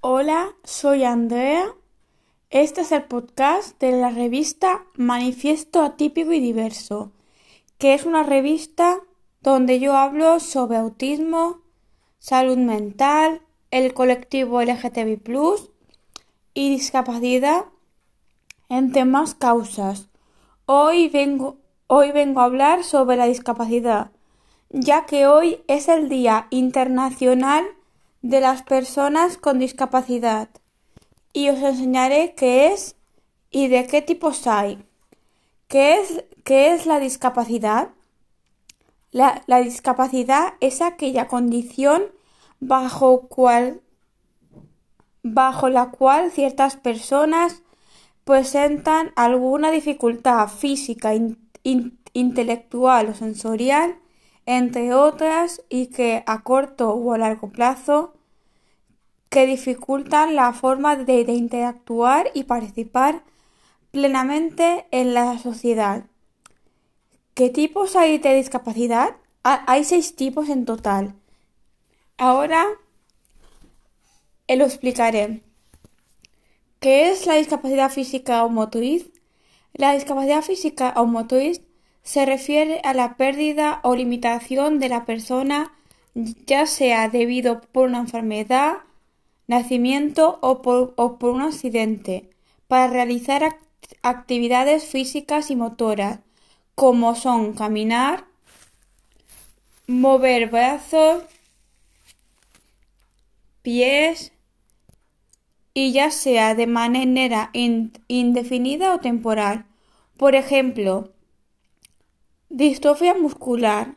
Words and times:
Hola, 0.00 0.54
soy 0.62 1.02
Andrea. 1.02 1.74
Este 2.50 2.82
es 2.82 2.92
el 2.92 3.02
podcast 3.02 3.80
de 3.80 3.90
la 3.90 4.10
revista 4.10 4.84
Manifiesto 4.94 5.82
Atípico 5.82 6.32
y 6.32 6.38
Diverso, 6.38 7.10
que 7.78 7.94
es 7.94 8.06
una 8.06 8.22
revista 8.22 9.00
donde 9.40 9.80
yo 9.80 9.96
hablo 9.96 10.38
sobre 10.38 10.76
autismo, 10.76 11.62
salud 12.20 12.58
mental, 12.58 13.42
el 13.72 13.92
colectivo 13.92 14.62
LGTBI 14.62 15.18
y 16.54 16.70
discapacidad, 16.70 17.64
entre 18.68 19.04
más 19.04 19.34
causas. 19.34 20.10
Hoy 20.64 21.08
vengo, 21.08 21.56
hoy 21.88 22.12
vengo 22.12 22.40
a 22.40 22.44
hablar 22.44 22.84
sobre 22.84 23.16
la 23.16 23.26
discapacidad, 23.26 24.12
ya 24.70 25.06
que 25.06 25.26
hoy 25.26 25.58
es 25.66 25.88
el 25.88 26.08
Día 26.08 26.46
Internacional 26.50 27.66
de 28.22 28.40
las 28.40 28.62
Personas 28.62 29.36
con 29.36 29.58
Discapacidad 29.58 30.48
y 31.32 31.50
os 31.50 31.58
enseñaré 31.58 32.34
qué 32.34 32.72
es 32.72 32.96
y 33.50 33.68
de 33.68 33.86
qué 33.86 34.02
tipos 34.02 34.46
hay. 34.46 34.84
¿Qué 35.68 36.00
es, 36.00 36.24
qué 36.44 36.72
es 36.72 36.86
la 36.86 36.98
discapacidad? 36.98 37.90
La, 39.10 39.42
la 39.46 39.60
discapacidad 39.60 40.54
es 40.60 40.80
aquella 40.80 41.28
condición 41.28 42.02
bajo, 42.60 43.28
bajo 45.22 45.68
la 45.68 45.90
cual 45.90 46.30
ciertas 46.30 46.76
personas 46.76 47.62
presentan 48.24 49.12
alguna 49.16 49.70
dificultad 49.70 50.48
física, 50.48 51.12
intelectual 52.12 53.08
o 53.08 53.14
sensorial, 53.14 53.96
entre 54.48 54.94
otras, 54.94 55.62
y 55.68 55.88
que 55.88 56.24
a 56.26 56.42
corto 56.42 56.94
o 56.94 57.12
a 57.12 57.18
largo 57.18 57.50
plazo 57.50 58.14
que 59.28 59.46
dificultan 59.46 60.36
la 60.36 60.54
forma 60.54 60.96
de, 60.96 61.26
de 61.26 61.34
interactuar 61.34 62.30
y 62.32 62.44
participar 62.44 63.24
plenamente 63.90 64.86
en 64.90 65.12
la 65.12 65.36
sociedad. 65.36 66.06
¿Qué 67.34 67.50
tipos 67.50 67.94
hay 67.94 68.16
de 68.16 68.36
discapacidad? 68.36 69.16
Hay 69.42 69.84
seis 69.84 70.16
tipos 70.16 70.48
en 70.48 70.64
total. 70.64 71.14
Ahora 72.16 72.64
eh, 74.46 74.56
lo 74.56 74.64
explicaré. 74.64 75.42
¿Qué 76.80 77.10
es 77.10 77.26
la 77.26 77.34
discapacidad 77.34 77.90
física 77.90 78.44
o 78.44 78.48
motriz? 78.48 79.10
La 79.74 79.92
discapacidad 79.92 80.40
física 80.40 80.94
o 80.96 81.04
motriz 81.04 81.60
se 82.02 82.24
refiere 82.24 82.80
a 82.84 82.94
la 82.94 83.16
pérdida 83.16 83.80
o 83.82 83.94
limitación 83.94 84.78
de 84.78 84.88
la 84.88 85.04
persona, 85.04 85.72
ya 86.14 86.66
sea 86.66 87.08
debido 87.08 87.60
por 87.60 87.88
una 87.88 87.98
enfermedad, 87.98 88.78
nacimiento 89.46 90.38
o 90.40 90.62
por, 90.62 90.94
un 91.20 91.42
accidente, 91.42 92.30
para 92.66 92.88
realizar 92.88 93.58
actividades 94.02 94.84
físicas 94.84 95.50
y 95.50 95.56
motoras, 95.56 96.20
como 96.74 97.14
son 97.14 97.54
caminar, 97.54 98.24
mover 99.86 100.50
brazos, 100.50 101.24
pies, 103.62 104.32
y 105.74 105.92
ya 105.92 106.10
sea 106.10 106.54
de 106.54 106.66
manera 106.66 107.50
indefinida 107.52 108.94
o 108.94 108.98
temporal. 108.98 109.64
Por 110.16 110.34
ejemplo, 110.34 111.12
distrofia 112.48 113.14
muscular. 113.14 113.96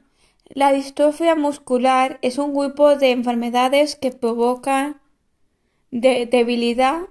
La 0.50 0.74
distrofia 0.74 1.36
muscular 1.36 2.20
es 2.22 2.38
un 2.38 2.54
grupo 2.54 2.96
de 2.96 3.12
enfermedades 3.12 3.96
que 3.96 4.12
provocan 4.12 5.00
de 5.92 6.26
debilidad 6.26 7.04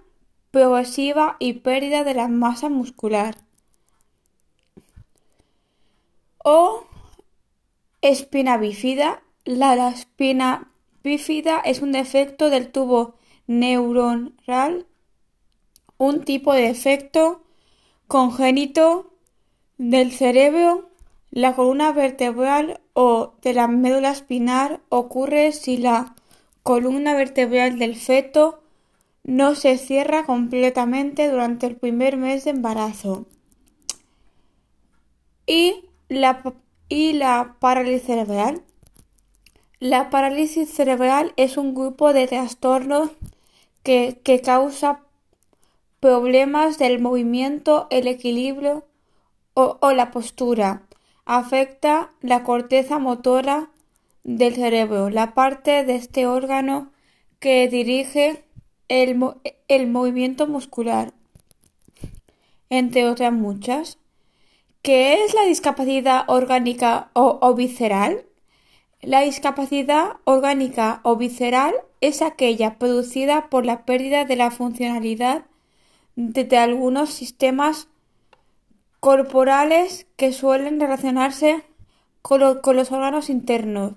progresiva 0.50 1.36
y 1.38 1.54
pérdida 1.54 2.04
de 2.04 2.14
la 2.14 2.28
masa 2.28 2.68
muscular. 2.68 3.36
O 6.44 6.84
espina 8.02 8.56
bífida. 8.56 9.22
La, 9.44 9.88
espina 9.88 10.70
bífida 11.02 11.60
es 11.60 11.80
un 11.80 11.92
defecto 11.92 12.50
del 12.50 12.70
tubo 12.70 13.14
neuronal, 13.46 14.86
un 15.96 16.24
tipo 16.24 16.52
de 16.52 16.62
defecto 16.62 17.42
congénito 18.06 19.12
del 19.78 20.12
cerebro, 20.12 20.89
la 21.30 21.54
columna 21.54 21.92
vertebral 21.92 22.80
o 22.92 23.34
de 23.42 23.54
la 23.54 23.68
médula 23.68 24.10
espinal 24.10 24.80
ocurre 24.88 25.52
si 25.52 25.76
la 25.76 26.14
columna 26.62 27.14
vertebral 27.14 27.78
del 27.78 27.96
feto 27.96 28.62
no 29.22 29.54
se 29.54 29.78
cierra 29.78 30.24
completamente 30.24 31.30
durante 31.30 31.66
el 31.66 31.76
primer 31.76 32.16
mes 32.16 32.44
de 32.44 32.50
embarazo. 32.50 33.26
Y 35.46 35.84
la, 36.08 36.42
y 36.88 37.12
la 37.12 37.56
parálisis 37.60 38.06
cerebral. 38.06 38.62
La 39.78 40.10
parálisis 40.10 40.68
cerebral 40.70 41.32
es 41.36 41.56
un 41.56 41.74
grupo 41.74 42.12
de 42.12 42.26
trastornos 42.26 43.10
que, 43.82 44.20
que 44.22 44.42
causa 44.42 45.00
problemas 46.00 46.78
del 46.78 47.00
movimiento, 47.00 47.86
el 47.90 48.08
equilibrio 48.08 48.84
o, 49.54 49.78
o 49.80 49.92
la 49.92 50.10
postura. 50.10 50.82
Afecta 51.32 52.10
la 52.22 52.42
corteza 52.42 52.98
motora 52.98 53.70
del 54.24 54.56
cerebro, 54.56 55.10
la 55.10 55.32
parte 55.32 55.84
de 55.84 55.94
este 55.94 56.26
órgano 56.26 56.90
que 57.38 57.68
dirige 57.68 58.42
el, 58.88 59.14
movimiento 59.86 60.48
muscular, 60.48 61.12
entre 62.68 63.08
otras 63.08 63.32
muchas. 63.32 63.98
¿Qué 64.82 65.22
es 65.22 65.32
la 65.32 65.44
discapacidad 65.44 66.24
orgánica 66.26 67.12
o, 67.12 67.54
visceral? 67.54 68.24
La 69.00 69.20
discapacidad 69.20 70.16
orgánica 70.24 71.00
o 71.04 71.14
visceral 71.14 71.76
es 72.00 72.22
aquella 72.22 72.76
producida 72.76 73.50
por 73.50 73.64
la 73.64 73.84
pérdida 73.84 74.24
de 74.24 74.34
la 74.34 74.50
funcionalidad 74.50 75.44
de, 76.16 76.58
algunos 76.58 77.10
sistemas 77.10 77.86
corporales 79.00 80.06
que 80.16 80.32
suelen 80.32 80.78
relacionarse 80.78 81.64
con 82.22 82.40
los 82.40 82.92
órganos 82.92 83.30
internos. 83.30 83.94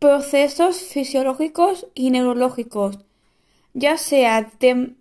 procesos 0.00 0.80
fisiológicos 0.80 1.86
y 1.94 2.10
neurológicos, 2.10 2.98
ya 3.74 3.98
sea 3.98 4.50
de, 4.58 4.94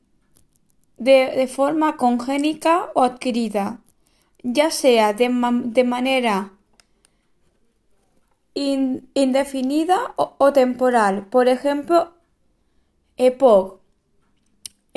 de, 0.98 1.48
forma 1.48 1.96
congénica 1.96 2.90
o 2.94 3.04
adquirida, 3.04 3.80
ya 4.44 4.70
sea 4.70 5.14
de, 5.14 5.30
de 5.64 5.84
manera 5.86 6.52
indefinida 8.54 10.14
o, 10.18 10.52
temporal. 10.52 11.28
Por 11.28 11.48
ejemplo, 11.48 12.12
EPOC. 13.16 13.79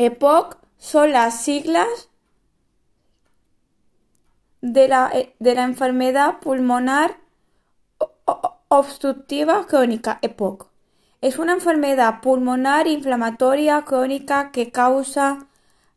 EPOC 0.07 0.59
son 0.79 1.13
las 1.13 1.43
siglas 1.43 2.11
de 4.61 4.89
la, 4.89 5.13
de 5.39 5.55
la 5.55 5.65
enfermedad 5.65 6.41
pulmonar 6.41 7.19
obstructiva 8.69 9.67
crónica 9.67 10.19
EPOC. 10.23 10.71
Es 11.21 11.39
una 11.39 11.53
enfermedad 11.53 12.21
pulmonar 12.21 12.87
inflamatoria 12.87 13.83
crónica 13.83 14.51
que 14.51 14.73
causa 14.73 15.47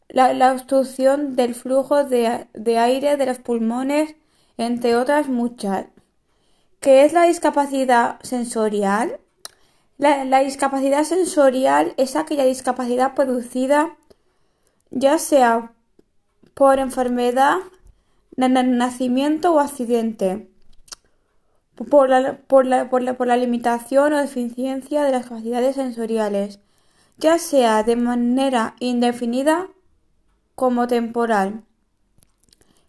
la, 0.07 0.51
obstrucción 0.51 1.35
del 1.35 1.55
flujo 1.55 2.03
de, 2.03 2.47
aire 2.77 3.17
de 3.17 3.25
los 3.25 3.39
pulmones, 3.39 4.16
entre 4.57 4.95
otras 4.95 5.27
muchas. 5.27 5.87
¿Qué 6.79 7.05
es 7.05 7.13
la 7.13 7.23
discapacidad 7.23 8.19
sensorial? 8.22 9.19
La, 9.97 10.25
la, 10.25 10.39
discapacidad 10.39 11.03
sensorial 11.03 11.93
es 11.97 12.15
aquella 12.15 12.43
discapacidad 12.43 13.15
producida 13.15 13.95
ya 14.91 15.17
sea 15.19 15.73
por 16.53 16.79
enfermedad, 16.79 17.57
nacimiento 18.37 19.53
o 19.53 19.59
accidente 19.59 20.49
por 21.89 22.09
la, 22.09 22.37
por 22.47 22.65
la, 22.65 22.89
por 22.89 23.01
la, 23.01 23.17
por 23.17 23.27
limitación 23.27 24.13
o 24.13 24.21
deficiencia 24.21 25.03
de 25.03 25.11
las 25.11 25.27
capacidades 25.27 25.75
sensoriales, 25.75 26.59
ya 27.17 27.37
sea 27.37 27.83
de 27.83 27.97
manera 27.97 28.75
indefinida 28.79 29.67
como 30.55 30.87
temporal, 30.87 31.63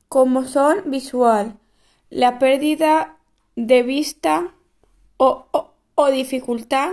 como 0.09 0.45
son 0.45 0.89
visual, 0.91 1.59
la 2.11 2.39
pérdida 2.39 3.17
de 3.57 3.83
vista 3.83 4.55
o, 5.17 5.47
o 5.97 6.07
dificultad 6.13 6.93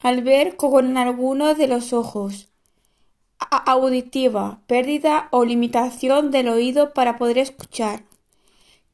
al 0.00 0.22
ver 0.22 0.56
con 0.56 0.96
alguno 0.96 1.54
de 1.54 1.68
los 1.68 1.92
ojos, 1.92 2.48
auditiva, 3.38 4.60
pérdida 4.66 5.28
o 5.30 5.44
limitación 5.44 6.32
del 6.32 6.48
oído 6.48 6.92
para 6.92 7.16
poder 7.18 7.38
escuchar. 7.38 8.02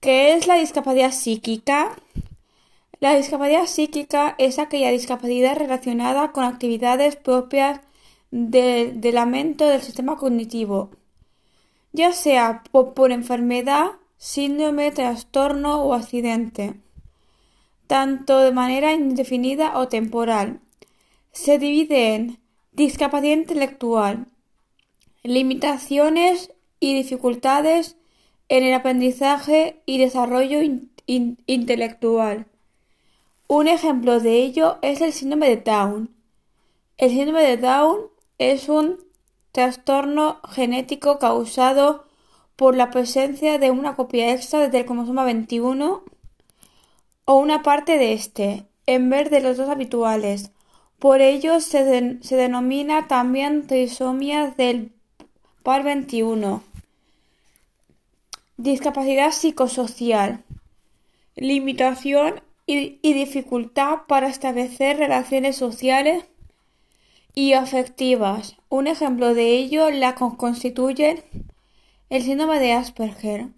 ¿Qué 0.00 0.34
es 0.34 0.46
la 0.46 0.56
discapacidad 0.56 1.12
psíquica? 1.12 1.96
La 3.00 3.14
discapacidad 3.14 3.66
psíquica 3.66 4.34
es 4.38 4.58
aquella 4.58 4.90
discapacidad 4.90 5.56
relacionada 5.56 6.32
con 6.32 6.44
actividades 6.44 7.16
propias 7.16 7.80
de, 8.30 9.10
la 9.12 9.26
mente 9.26 9.64
o 9.64 9.68
del 9.68 9.80
sistema 9.80 10.16
cognitivo, 10.16 10.90
ya 11.92 12.12
sea 12.12 12.64
por, 12.72 13.12
enfermedad, 13.12 13.92
síndrome, 14.16 14.90
trastorno 14.90 15.84
o 15.84 15.94
accidente, 15.94 16.74
tanto 17.86 18.38
de 18.38 18.52
manera 18.52 18.92
indefinida 18.92 19.78
o 19.78 19.88
temporal. 19.88 20.60
Se 21.32 21.58
divide 21.58 22.14
en 22.14 22.38
discapacidad 22.72 23.34
intelectual, 23.34 24.26
limitaciones 25.22 26.52
y 26.80 26.94
dificultades 26.94 27.96
en 28.48 28.64
el 28.64 28.74
aprendizaje 28.74 29.82
y 29.86 29.98
desarrollo 29.98 30.58
intelectual. 31.06 32.46
Un 33.46 33.68
ejemplo 33.68 34.20
de 34.20 34.42
ello 34.42 34.78
es 34.82 35.00
el 35.00 35.12
síndrome 35.12 35.48
de 35.48 35.56
Down. 35.56 36.10
El 36.98 37.10
síndrome 37.10 37.42
de 37.42 37.56
Down 37.56 37.98
es 38.38 38.68
un 38.68 38.98
trastorno 39.52 40.40
genético 40.48 41.18
causado 41.18 42.06
por 42.56 42.76
la 42.76 42.90
presencia 42.90 43.58
de 43.58 43.70
una 43.70 43.96
copia 43.96 44.32
extra 44.32 44.68
del 44.68 44.84
cromosoma 44.84 45.24
21 45.24 46.02
o 47.24 47.36
una 47.36 47.62
parte 47.62 47.98
de 47.98 48.12
este, 48.12 48.66
en 48.86 49.10
vez 49.10 49.30
de 49.30 49.40
los 49.40 49.56
dos 49.56 49.68
habituales. 49.68 50.50
Por 50.98 51.20
ello 51.20 51.60
se, 51.60 51.84
denomina 51.84 53.08
también 53.08 53.66
trisomía 53.66 54.54
del 54.56 54.92
par 55.62 55.82
21. 55.82 56.62
Discapacidad 58.56 59.32
psicosocial. 59.32 60.42
Limitación 61.36 62.40
y, 62.66 62.98
dificultad 63.02 64.00
para 64.06 64.28
establecer 64.28 64.96
relaciones 64.96 65.56
sociales 65.56 66.24
y 67.34 67.54
afectivas. 67.54 68.56
Un 68.68 68.86
ejemplo 68.86 69.34
de 69.34 69.56
ello 69.56 69.90
la 69.90 70.14
constituye 70.14 71.24
el 72.08 72.22
síndrome 72.22 72.60
de 72.60 72.72
Asperger. 72.72 73.48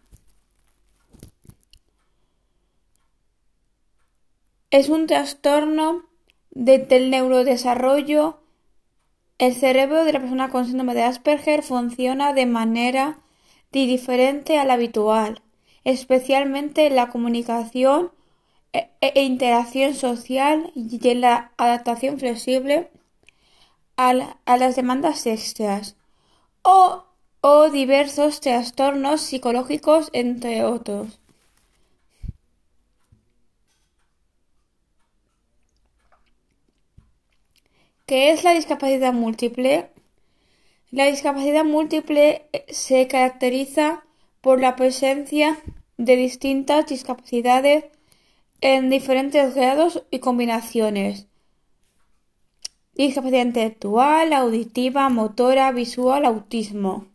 Es 4.76 4.90
un 4.90 5.06
trastorno 5.06 6.05
del 6.50 7.08
neurodesarrollo. 7.08 8.40
El 9.38 9.55
cerebro 9.55 10.05
de 10.05 10.12
la 10.12 10.20
persona 10.20 10.50
con 10.50 10.67
síndrome 10.67 10.93
de 10.93 11.02
Asperger 11.02 11.62
funciona 11.62 12.34
de 12.34 12.44
manera 12.44 13.20
diferente 13.73 14.58
a 14.58 14.67
la 14.67 14.75
habitual, 14.75 15.40
especialmente 15.84 16.88
en 16.88 16.96
la 16.96 17.08
comunicación 17.08 18.12
e, 18.75 18.90
e 19.00 19.23
interacción 19.23 19.94
social 19.94 20.73
y 20.75 21.08
en 21.08 21.23
la 21.23 21.52
adaptación 21.56 22.19
flexible 22.19 22.90
a, 23.96 24.12
las 24.12 24.76
demandas 24.76 25.26
extras 25.26 25.96
o 26.61 27.70
diversos 27.73 28.43
trastornos 28.43 29.23
psicológicos, 29.23 30.11
entre 30.12 30.64
otros. 30.64 31.19
¿Qué 38.06 38.31
es 38.31 38.44
la 38.44 38.53
discapacidad 38.53 39.12
múltiple? 39.12 39.91
La 40.93 41.06
discapacidad 41.06 41.64
múltiple 41.64 42.47
eh, 42.53 42.64
se 42.69 43.08
caracteriza 43.08 44.05
por 44.41 44.61
la 44.61 44.76
presencia 44.76 45.58
de 45.97 46.14
distintas 46.14 46.87
discapacidades 46.87 47.87
en 48.61 48.91
diferentes 48.91 49.56
grados 49.56 50.05
y 50.12 50.20
combinaciones. 50.20 51.26
Discapacidad 52.94 53.43
intelectual, 53.43 54.32
auditiva, 54.32 55.09
motora, 55.09 55.73
visual, 55.73 56.26
autismo. 56.26 57.09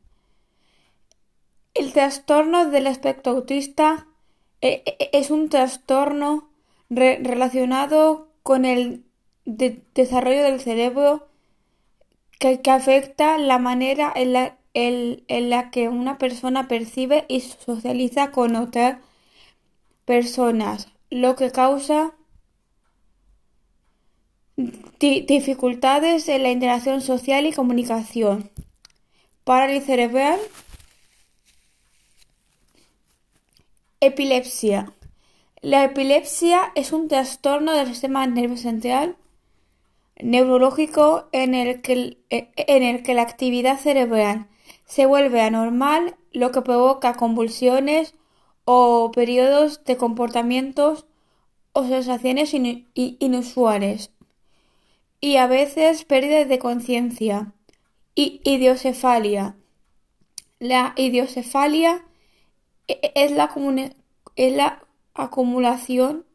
El 1.74 1.94
trastorno 1.94 2.70
del 2.70 2.88
espectro 2.88 3.32
autista 3.32 4.08
eh, 4.60 4.84
eh, 4.86 5.10
es 5.14 5.32
un 5.32 5.48
trastorno 5.48 6.50
relacionado 6.90 8.28
con 8.44 8.66
el 8.66 9.06
desarrollo 9.46 10.44
del 10.44 10.60
cerebro 10.60 11.28
que, 12.40 12.60
afecta 12.70 13.38
la 13.38 13.60
manera 13.60 14.12
en 14.16 14.34
la, 14.34 14.58
en 14.74 15.50
la 15.50 15.72
que 15.72 15.90
una 15.90 16.18
persona 16.18 16.68
percibe 16.68 17.26
y 17.28 17.42
socializa 17.42 18.32
con 18.32 18.56
otras 18.56 18.98
personas, 20.06 20.90
lo 21.10 21.36
que 21.36 21.52
causa 21.52 22.14
dificultades 24.58 26.28
en 26.30 26.44
la 26.44 26.52
interacción 26.52 27.02
social 27.02 27.46
y 27.46 27.54
comunicación. 27.54 28.52
Parálisis 29.44 29.86
cerebral. 29.86 30.40
Epilepsia. 34.00 34.94
La 35.62 35.84
epilepsia 35.84 36.72
es 36.76 36.92
un 36.92 37.08
trastorno 37.08 37.74
del 37.74 37.88
sistema 37.88 38.26
nervioso 38.26 38.64
central 38.64 39.16
neurológico 40.24 41.28
en 41.32 41.54
el, 41.54 41.82
que, 41.82 42.18
en 42.30 42.84
el 42.84 43.04
que 43.04 43.14
la 43.14 43.22
actividad 43.22 43.80
cerebral 43.80 44.48
se 44.86 45.06
vuelve 45.06 45.42
anormal, 45.42 46.16
lo 46.32 46.52
que 46.52 46.62
provoca 46.62 47.14
convulsiones 47.14 48.16
o 48.66 49.12
periodos 49.12 49.84
de 49.86 49.98
comportamientos 49.98 51.06
o 51.74 51.86
sensaciones 51.86 52.54
inusuales 52.54 54.12
y 55.20 55.38
a 55.38 55.48
veces 55.48 56.04
pérdida 56.04 56.46
de 56.46 56.60
conciencia 56.60 57.54
y 58.16 58.42
idiocefalia. 58.44 59.56
La 60.60 60.94
idiocefalia 60.98 62.04
e, 62.88 63.00
e, 63.02 63.12
es 63.16 63.32
la, 63.32 63.52
es 64.36 64.56
la 64.56 64.86
acumulación 65.14 66.26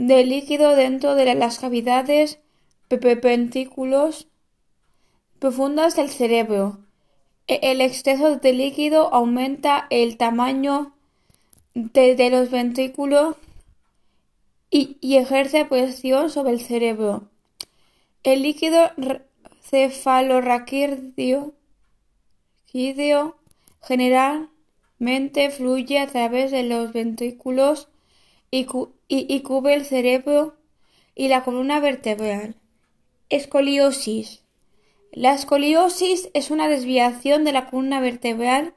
de 0.00 0.24
líquido 0.24 0.76
dentro 0.76 1.14
de 1.14 1.34
las 1.34 1.58
cavidades 1.58 2.38
ventículos 2.88 4.28
profundas 5.38 5.94
del 5.94 6.08
cerebro. 6.08 6.78
E, 7.46 7.60
el 7.70 7.82
exceso 7.82 8.36
de 8.36 8.52
líquido 8.54 9.12
aumenta 9.12 9.86
el 9.90 10.16
tamaño 10.16 10.94
de, 11.74 12.30
los 12.30 12.50
ventrículos 12.50 13.36
y, 14.70 14.96
ejerce 15.02 15.66
presión 15.66 16.30
sobre 16.30 16.52
el 16.52 16.60
cerebro. 16.60 17.28
El 18.22 18.40
líquido 18.40 18.90
cefalorraquídeo 19.60 21.52
generalmente 23.82 25.50
fluye 25.50 25.98
a 25.98 26.06
través 26.06 26.50
de 26.52 26.62
los 26.62 26.94
ventrículos 26.94 27.88
y, 28.50 28.66
cubre 29.42 29.74
el 29.74 29.84
cerebro 29.84 30.56
y 31.14 31.28
la 31.28 31.42
columna 31.42 31.80
vertebral. 31.80 32.56
Escoliosis. 33.28 34.44
La 35.12 35.34
escoliosis 35.34 36.30
es 36.34 36.50
una 36.50 36.68
desviación 36.68 37.44
de 37.44 37.52
la 37.52 37.66
columna 37.66 38.00
vertebral 38.00 38.74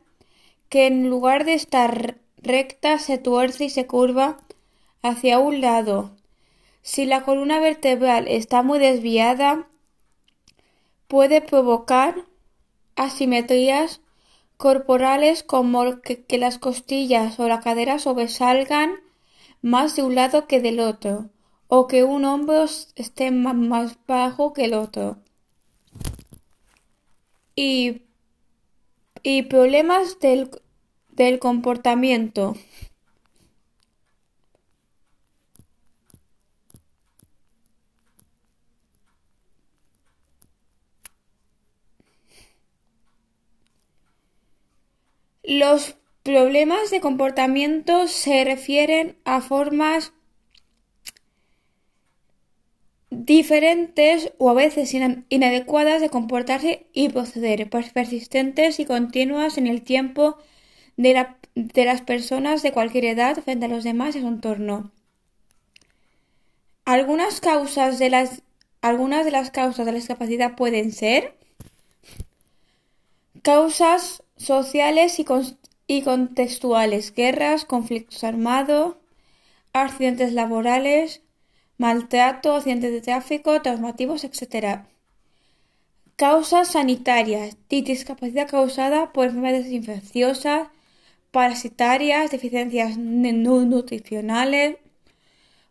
que 0.69 0.87
en 0.87 1.09
lugar 1.09 1.45
de 1.45 1.53
estar 1.53 2.17
recta 2.37 2.97
se 2.97 3.17
tuerce 3.17 3.65
y 3.65 3.69
se 3.69 3.85
curva 3.85 4.37
hacia 5.03 5.37
un 5.37 5.61
lado. 5.61 6.15
Si 6.81 7.05
la 7.05 7.21
columna 7.21 7.59
vertebral 7.59 8.27
está 8.27 8.63
muy 8.63 8.79
desviada, 8.79 9.67
puede 11.07 11.41
provocar 11.41 12.25
asimetrías 12.95 14.01
corporales 14.57 15.43
como 15.43 16.01
que, 16.01 16.25
las 16.37 16.57
costillas 16.57 17.39
o 17.39 17.47
la 17.47 17.59
cadera 17.59 17.99
sobresalgan 17.99 19.02
más 19.63 19.95
de 19.95 20.03
un 20.03 20.13
lado 20.15 20.45
que 20.47 20.59
del 20.61 20.79
otro, 20.79 21.29
o 21.67 21.87
que 21.87 22.03
un 22.03 22.25
hombro 22.25 22.65
esté 22.95 23.31
más 23.31 23.97
bajo 24.05 24.53
que 24.53 24.65
el 24.65 24.73
otro. 24.75 25.17
Y, 27.55 28.03
y 29.23 29.43
problemas 29.43 30.19
del, 30.19 30.51
del 31.11 31.39
comportamiento. 31.39 32.55
Los 45.43 45.95
problemas 46.23 46.89
de 46.89 47.01
comportamiento 47.01 48.07
se 48.07 48.43
refieren 48.45 49.17
a 49.25 49.41
formas 49.41 50.13
diferentes 53.09 54.33
o 54.37 54.49
a 54.49 54.53
veces 54.53 54.93
inadecuadas 55.29 56.01
de 56.01 56.09
comportarse 56.09 56.87
y 56.93 57.09
proceder, 57.09 57.69
persistentes 57.69 58.79
y 58.79 58.85
continuas 58.85 59.57
en 59.57 59.67
el 59.67 59.83
tiempo 59.83 60.37
de, 60.97 61.27
las 61.85 62.01
personas 62.01 62.63
de 62.63 62.71
cualquier 62.71 63.05
edad 63.05 63.37
frente 63.43 63.65
a 63.65 63.69
los 63.69 63.83
demás 63.83 64.15
y 64.15 64.21
su 64.21 64.27
entorno. 64.27 64.91
Algunas 66.85 67.39
causas 67.39 67.99
de 67.99 68.09
las 68.09 68.41
algunas 68.81 69.23
de 69.23 69.31
las 69.31 69.49
causas 69.49 69.85
de 69.85 69.93
la 69.93 69.97
discapacidad 69.97 70.55
pueden 70.55 70.91
ser 70.91 71.37
causas 73.41 74.23
sociales 74.35 75.19
y, 75.19 75.25
y 75.87 76.01
contextuales, 76.03 77.13
guerras, 77.13 77.65
conflictos 77.65 78.23
armados, 78.23 78.95
accidentes 79.73 80.33
laborales, 80.33 81.21
maltrato, 81.77 82.55
accidentes 82.55 82.91
de 82.91 83.01
tráfico, 83.01 83.61
traumativos, 83.61 84.23
etc. 84.23 84.85
Causas 86.15 86.69
sanitarias, 86.69 87.57
discapacidad 87.69 88.47
causada 88.47 89.11
por 89.11 89.25
enfermedades 89.25 89.71
infecciosas, 89.71 90.69
parasitarias, 91.31 92.31
deficiencias 92.31 92.97
nutricionales, 92.97 94.77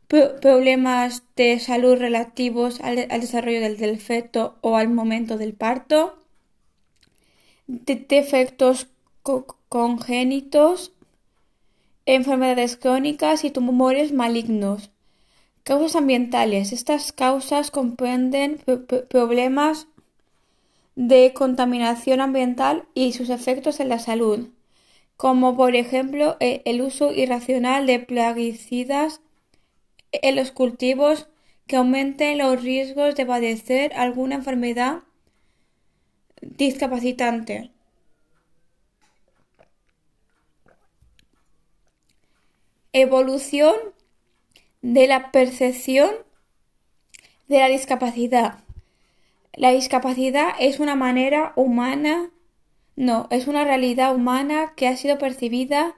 problemas 0.09 1.23
de 1.37 1.59
salud 1.59 1.97
relativos 1.97 2.81
al, 2.81 2.97
desarrollo 2.97 3.61
del, 3.61 3.99
feto 4.01 4.59
o 4.61 4.77
al 4.77 4.89
momento 4.89 5.39
del 5.39 5.55
parto, 5.55 6.19
defectos 7.67 8.89
congénitos, 9.73 10.93
enfermedades 12.05 12.77
crónicas 12.77 13.43
y 13.43 13.51
tumores 13.51 14.13
malignos. 14.13 14.91
Causas 15.63 15.97
ambientales. 15.97 16.75
Estas 16.75 17.11
causas 17.11 17.71
comprenden 17.71 18.61
problemas 19.09 19.87
de 20.95 21.33
contaminación 21.33 22.21
ambiental 22.21 22.85
y 22.93 23.15
sus 23.15 23.31
efectos 23.31 23.81
en 23.81 23.89
la 23.89 23.99
salud, 23.99 24.51
como 25.17 25.57
por 25.57 25.75
ejemplo 25.75 26.37
e, 26.39 26.61
el 26.67 26.83
uso 26.83 27.11
irracional 27.11 27.87
de 27.87 27.99
plaguicidas 27.99 29.23
en 30.11 30.37
los 30.37 30.51
cultivos 30.51 31.29
que 31.67 31.77
aumenten 31.77 32.37
los 32.37 32.63
riesgos 32.63 33.15
de 33.15 33.25
padecer 33.25 33.95
alguna 33.95 34.35
enfermedad 34.35 34.99
discapacitante. 36.43 37.73
Evolución 42.93 43.75
de 44.83 45.07
la 45.07 45.31
percepción 45.31 46.11
de 47.49 47.59
la 47.59 47.69
discapacidad. 47.69 48.59
La 49.55 49.71
discapacidad 49.71 50.51
es 50.59 50.81
una 50.81 50.95
manera 50.95 51.53
humana, 51.57 52.31
no, 52.97 53.29
es 53.31 53.47
una 53.47 53.65
realidad 53.65 54.15
humana 54.15 54.73
que 54.77 54.89
ha 54.89 54.97
sido 54.97 55.19
percibida 55.19 55.97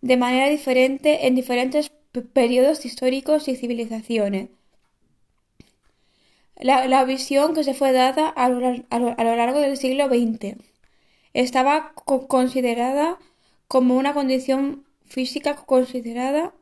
de 0.00 0.16
manera 0.16 0.48
diferente 0.48 1.26
en 1.26 1.34
diferentes 1.34 1.92
periodos 2.32 2.84
históricos 2.84 3.48
y 3.48 3.56
civilizaciones. 3.56 4.48
La, 6.56 7.04
visión 7.04 7.54
que 7.54 7.64
se 7.64 7.72
fue 7.72 7.92
dada 7.92 8.28
a 8.28 8.50
lo, 8.50 9.36
largo 9.36 9.60
del 9.60 9.78
siglo 9.78 10.08
XX 10.08 10.56
estaba 11.32 11.94
considerada 12.28 13.18
como 13.66 13.96
una 13.96 14.12
condición 14.12 14.84
física 15.10 15.56
considerada 15.56 16.54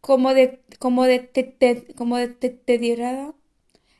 como 0.00 0.32
de, 0.32 0.62
como 0.78 1.04
como 1.96 2.16
deteriorada 2.16 3.34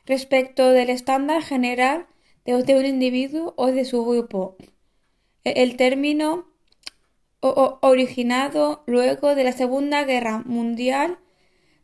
respecto 0.07 0.71
del 0.71 0.91
estándar 0.91 1.43
general 1.43 2.07
de, 2.45 2.55
un 2.55 2.87
individuo 2.87 3.53
o 3.57 3.67
de 3.67 3.85
su 3.85 4.05
grupo. 4.05 4.57
E, 5.45 5.63
el 5.63 5.77
término 5.77 6.47
originado 7.41 8.83
luego 8.87 9.35
de 9.35 9.45
la 9.45 9.53
Segunda 9.53 10.05
Guerra 10.05 10.43
Mundial 10.45 11.19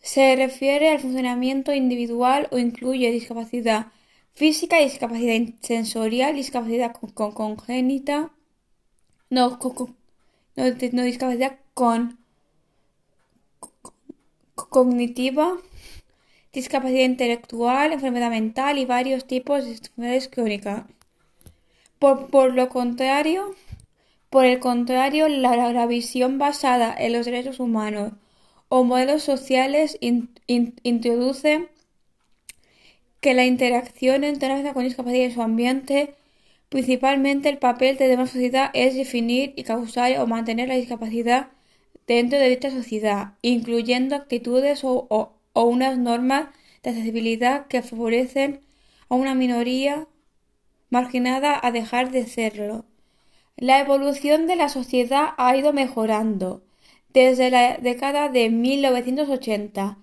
se 0.01 0.37
refiere 0.37 0.91
al 0.91 1.01
funcionamiento 1.01 1.75
individual 1.75 2.49
o 2.53 2.59
incluye 2.59 3.11
discapacidad 3.11 3.87
física, 4.35 4.79
discapacidad 4.79 5.41
sensorial, 5.61 6.37
discapacidad 6.37 6.93
congénita, 6.93 8.33
no, 9.31 9.59
no, 10.57 11.03
discapacidad 11.03 11.59
con 11.75 12.19
cognitiva, 14.55 15.59
discapacidad 16.53 17.05
intelectual, 17.05 17.93
enfermedad 17.93 18.31
mental 18.31 18.79
y 18.79 18.87
varios 18.87 19.27
tipos 19.27 19.65
de 19.65 19.73
enfermedades 19.73 20.29
crónicas. 20.29 20.85
Por, 21.99 22.55
lo 22.55 22.69
contrario, 22.69 23.55
por 24.31 24.45
el 24.45 24.59
contrario, 24.59 25.29
la, 25.29 25.87
visión 25.87 26.39
basada 26.39 26.95
en 26.99 27.13
los 27.13 27.27
derechos 27.27 27.61
humanos 27.61 28.13
o 28.69 28.85
modelos 28.85 29.23
sociales 29.23 29.99
introduce 30.01 31.69
que 33.21 33.35
la 33.35 33.45
interacción 33.45 34.25
entre 34.25 34.73
con 34.73 34.85
discapacidad 34.85 35.29
y 35.29 35.33
su 35.33 35.43
ambiente, 35.43 36.15
principalmente 36.69 37.49
el 37.49 37.59
papel 37.59 37.97
de 37.97 38.15
una 38.15 38.27
sociedad 38.27 38.71
es 38.75 38.95
definir 38.95 39.53
y 39.57 39.65
causar 39.65 40.19
o 40.19 40.27
mantener 40.27 40.69
la 40.69 40.75
discapacidad 40.75 41.49
dentro 42.07 42.39
de 42.39 42.49
dicha 42.49 42.71
sociedad, 42.71 43.35
incluyendo 43.43 44.17
actitudes 44.17 44.83
o, 44.85 45.33
unas 45.55 45.99
normas 45.99 46.49
de 46.83 46.91
accesibilidad 46.91 47.67
que 47.67 47.83
favorecen 47.83 48.61
a 49.09 49.15
una 49.15 49.35
minoría 49.35 50.07
marginada 50.91 51.59
a 51.63 51.73
dejar 51.73 52.11
de 52.11 52.27
serlo. 52.27 52.85
La 53.57 53.81
evolución 53.81 54.47
de 54.47 54.57
la 54.57 54.69
sociedad 54.69 55.31
ha 55.39 55.57
ido 55.57 55.73
mejorando 55.73 56.63
desde 57.13 57.51
la 57.51 57.79
década 57.79 58.29
de 58.29 58.51
1980 58.51 59.99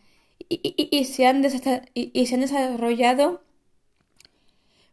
y, 0.50 1.06
se, 1.06 1.28
han 1.28 1.42
desarrollado 1.42 3.42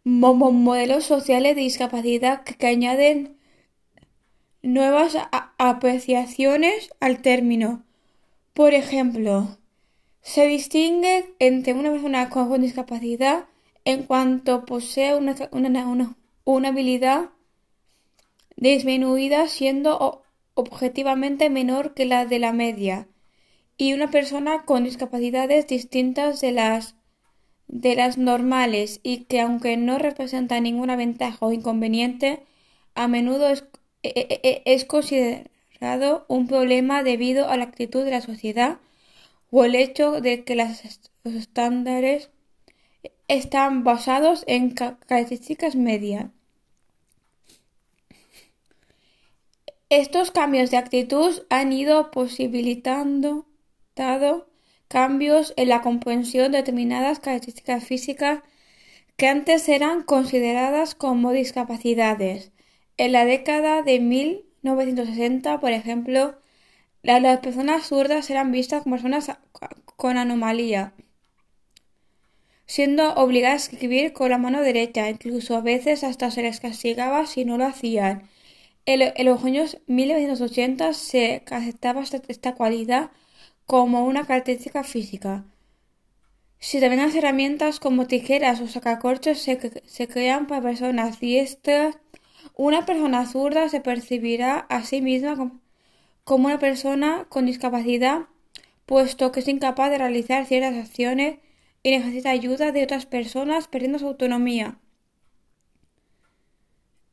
modelos 0.05 1.05
sociales 1.05 1.57
de 1.57 1.63
discapacidad 1.63 2.43
que 2.45 2.67
añaden 2.67 3.37
nuevas 4.63 5.17
apreciaciones 5.59 6.91
al 7.01 7.23
término. 7.23 7.85
Por 8.55 8.75
ejemplo, 8.75 9.59
se 10.23 10.47
distingue 10.47 11.35
entre 11.39 11.73
una 11.73 11.91
persona 11.91 12.29
con 12.29 12.61
discapacidad 12.61 13.47
en 13.85 14.05
cuanto 14.05 14.65
posee 14.67 15.15
una, 15.17 15.35
una, 15.53 16.69
habilidad 16.69 17.31
disminuida 18.57 19.49
siendo 19.49 20.23
objetivamente 20.55 21.49
menor 21.49 21.95
que 21.95 22.05
la 22.05 22.27
de 22.27 22.39
la 22.39 22.53
media 22.53 23.09
y 23.79 23.95
una 23.95 24.11
persona 24.11 24.65
con 24.67 24.85
discapacidades 24.85 25.67
distintas 25.67 26.43
de 26.43 26.53
las 26.53 26.97
de 27.71 27.95
las 27.95 28.19
normales 28.19 29.01
y 29.03 29.25
que 29.25 29.41
aunque 29.41 29.77
no 29.77 29.99
representa 29.99 30.61
ninguna 30.61 30.97
ventaja 30.97 31.47
o 31.47 31.53
inconveniente, 31.53 32.43
a 32.95 33.07
menudo 33.07 33.49
es 33.49 33.65
e, 34.03 34.09
e, 34.17 34.41
e, 34.43 34.63
es 34.65 34.85
considerado 34.85 36.25
un 36.29 36.49
problema 36.49 37.03
debido 37.03 37.49
a 37.49 37.57
la 37.57 37.65
actitud 37.65 38.05
de 38.05 38.11
la 38.11 38.21
sociedad 38.21 38.79
o 39.51 39.65
el 39.65 39.75
hecho 39.75 40.21
de 40.21 40.45
que 40.45 40.57
los 40.57 40.83
estándares 41.25 42.31
están 43.29 43.85
basados 43.85 44.43
en 44.49 44.71
características 44.71 45.77
medias. 45.77 46.27
Estos 49.91 50.31
cambios 50.31 50.71
de 50.71 50.77
actitud 50.77 51.43
han 51.51 51.73
ido 51.73 52.11
posibilitando 52.11 53.47
dado 53.95 54.50
cambios 54.91 55.55
en 55.57 55.69
la 55.69 55.83
comprensión 55.83 56.51
de 56.51 56.59
determinadas 56.59 57.21
características 57.21 57.85
físicas 57.85 58.41
que 59.17 59.29
antes 59.29 59.69
eran 59.69 60.03
consideradas 60.03 60.97
como 60.97 61.31
discapacidades 61.31 62.51
en 62.97 63.13
la 63.13 63.25
década 63.25 63.83
de 63.83 64.01
1960, 64.01 65.61
por 65.61 65.71
ejemplo, 65.71 66.39
las 67.03 67.39
personas 67.39 67.87
zurdas 67.87 68.29
eran 68.29 68.53
vistas 68.53 68.83
como 68.83 68.97
personas 68.97 69.31
con 69.97 70.19
anomalía, 70.19 70.93
siendo 72.67 73.15
obligadas 73.15 73.69
a 73.69 73.73
escribir 73.73 74.13
con 74.13 74.29
la 74.29 74.37
mano 74.39 74.61
derecha, 74.61 75.09
incluso 75.09 75.57
a 75.57 75.63
veces 75.63 76.05
hasta 76.05 76.31
se 76.31 76.43
les 76.43 76.61
castigaba 76.61 77.25
si 77.27 77.47
no 77.47 77.57
lo 77.57 77.65
hacían. 77.65 78.29
En, 78.85 79.01
los 79.25 79.45
años 79.45 79.79
1980 79.87 80.93
se 80.93 81.43
aceptaba 81.51 82.03
esta, 82.03 82.55
cualidad 82.55 83.13
como 83.71 84.05
una 84.05 84.27
característica 84.27 84.83
física. 84.83 85.45
Si 86.59 86.81
también 86.81 87.03
las 87.07 87.15
herramientas 87.15 87.79
como 87.79 88.09
tijeras 88.09 88.61
o 88.61 88.67
sacacorchos 88.67 89.39
se, 89.39 90.09
crean 90.09 90.49
para 90.49 90.61
personas 90.61 91.21
diestras 91.21 91.97
una 92.57 92.85
persona 92.85 93.25
zurda 93.27 93.69
se 93.69 93.81
percibirá 93.81 94.59
a 94.59 94.83
sí 94.83 95.01
misma 95.01 95.53
como 96.25 96.47
una 96.47 96.59
persona 96.59 97.27
con 97.29 97.47
discapacidad, 97.47 98.23
puesto 98.87 99.31
que 99.31 99.39
es 99.39 99.47
incapaz 99.47 99.89
de 99.91 99.99
realizar 99.99 100.47
ciertas 100.47 100.75
acciones 100.75 101.39
y 101.85 101.93
necesita 101.93 102.31
ayuda 102.31 102.73
de 102.73 102.83
otras 102.83 103.07
personas 103.07 103.69
perdiendo 103.69 104.01
su 104.01 104.09
autonomía. 104.09 104.81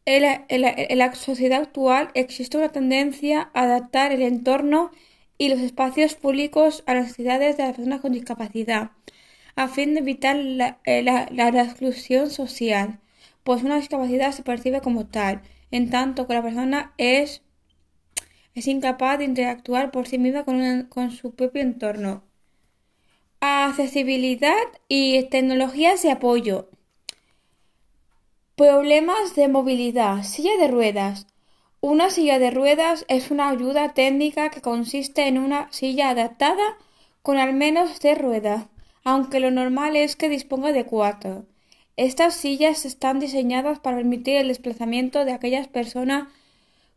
En 0.07 0.97
la, 0.97 1.13
sociedad 1.13 1.61
actual 1.61 2.09
existe 2.15 2.57
una 2.57 2.69
tendencia 2.69 3.51
a 3.53 3.61
adaptar 3.61 4.11
el 4.11 4.23
entorno 4.23 4.89
y 5.37 5.49
los 5.49 5.59
espacios 5.59 6.15
públicos 6.15 6.83
a 6.85 6.95
las 6.95 7.03
necesidades 7.03 7.57
de 7.57 7.63
las 7.63 7.75
personas 7.75 8.01
con 8.01 8.11
discapacidad, 8.11 8.91
a 9.55 9.67
fin 9.67 9.93
de 9.93 10.01
evitar 10.01 10.35
la, 10.35 10.79
eh, 10.85 11.05
exclusión 11.35 12.29
social, 12.29 12.99
pues 13.43 13.63
una 13.63 13.77
discapacidad 13.77 14.31
se 14.31 14.43
percibe 14.43 14.81
como 14.81 15.07
tal, 15.07 15.41
en 15.71 15.89
tanto 15.89 16.27
que 16.27 16.33
la 16.33 16.43
persona 16.43 16.93
es, 16.97 17.41
es 18.55 18.67
incapaz 18.67 19.19
de 19.19 19.25
interactuar 19.25 19.91
por 19.91 20.07
sí 20.07 20.17
misma 20.17 20.43
con, 20.45 20.83
con 20.83 21.11
su 21.11 21.33
propio 21.35 21.61
entorno. 21.61 22.23
Accesibilidad 23.39 24.55
y 24.87 25.23
tecnologías 25.25 26.01
de 26.01 26.11
apoyo. 26.11 26.69
Problemas 28.55 29.35
de 29.35 29.47
movilidad. 29.47 30.23
Silla 30.23 30.57
de 30.59 30.67
ruedas. 30.67 31.27
Una 31.79 32.09
silla 32.09 32.39
de 32.39 32.51
ruedas 32.51 33.05
es 33.07 33.31
una 33.31 33.49
ayuda 33.49 33.93
técnica 33.93 34.49
que 34.49 34.61
consiste 34.61 35.27
en 35.27 35.37
una 35.37 35.71
silla 35.71 36.09
adaptada 36.09 36.77
con 37.21 37.37
al 37.37 37.53
menos 37.53 37.99
tres 37.99 38.17
ruedas, 38.17 38.65
aunque 39.03 39.39
lo 39.39 39.51
normal 39.51 39.95
es 39.95 40.15
que 40.15 40.29
disponga 40.29 40.71
de 40.71 40.85
cuatro. 40.85 41.45
Estas 41.95 42.35
sillas 42.35 42.85
están 42.85 43.19
diseñadas 43.19 43.79
para 43.79 43.97
permitir 43.97 44.37
el 44.37 44.49
desplazamiento 44.49 45.25
de 45.25 45.33
aquellas 45.33 45.67
personas 45.67 46.27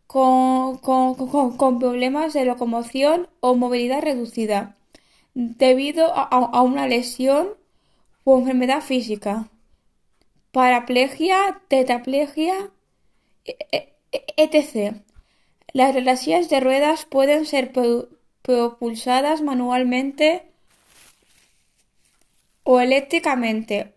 con, 0.06 0.80
problemas 0.80 2.32
de 2.32 2.44
locomoción 2.44 3.28
o 3.40 3.54
movilidad 3.54 4.02
reducida, 4.02 4.76
debido 5.34 6.12
a 6.14 6.62
una 6.62 6.86
lesión 6.86 7.48
o 8.24 8.38
enfermedad 8.38 8.80
física 8.80 9.48
paraplegia, 10.52 11.60
tetraplegia, 11.68 12.70
etc. 14.12 14.96
E, 15.72 16.00
Las 16.02 16.20
sillas 16.20 16.48
de 16.48 16.60
ruedas 16.60 17.04
pueden 17.04 17.46
ser 17.46 17.72
propulsadas 18.42 19.42
manualmente 19.42 20.42
o 22.64 22.80
eléctricamente. 22.80 23.94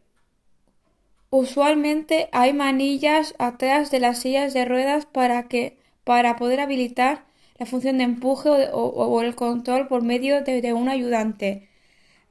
Usualmente 1.29 2.29
hay 2.32 2.53
manillas 2.53 3.34
atrás 3.39 3.89
de 3.89 4.00
las 4.00 4.20
sillas 4.20 4.53
de 4.53 4.65
ruedas 4.65 5.05
para 5.05 5.48
que 5.48 5.77
para 6.03 6.36
poder 6.36 6.60
habilitar 6.60 7.25
la 7.58 7.65
función 7.65 7.98
de 7.98 8.03
empuje 8.03 8.50
o, 8.72 9.22
el 9.22 9.36
control 9.36 9.88
por 9.88 10.03
medio 10.03 10.41
de 10.43 10.74
un 10.74 10.89
ayudante. 10.89 11.70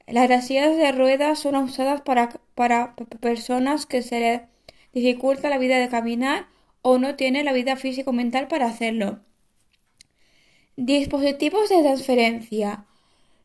Las 0.07 0.47
sillas 0.47 0.77
de 0.77 0.91
ruedas 0.91 1.39
son 1.39 1.55
usadas 1.55 2.01
para, 2.01 2.29
para 2.55 2.95
personas 3.19 3.85
que 3.85 4.01
se 4.01 4.19
les 4.19 4.41
dificulta 4.93 5.49
la 5.49 5.57
vida 5.57 5.77
de 5.77 5.89
caminar 5.89 6.47
o 6.83 6.99
no 6.99 7.15
tienen 7.15 7.45
la 7.45 7.53
vida 7.53 7.75
físico-mental 7.75 8.47
para 8.47 8.67
hacerlo. 8.67 9.21
Dispositivos 10.75 11.69
de 11.69 11.81
transferencia. 11.81 12.85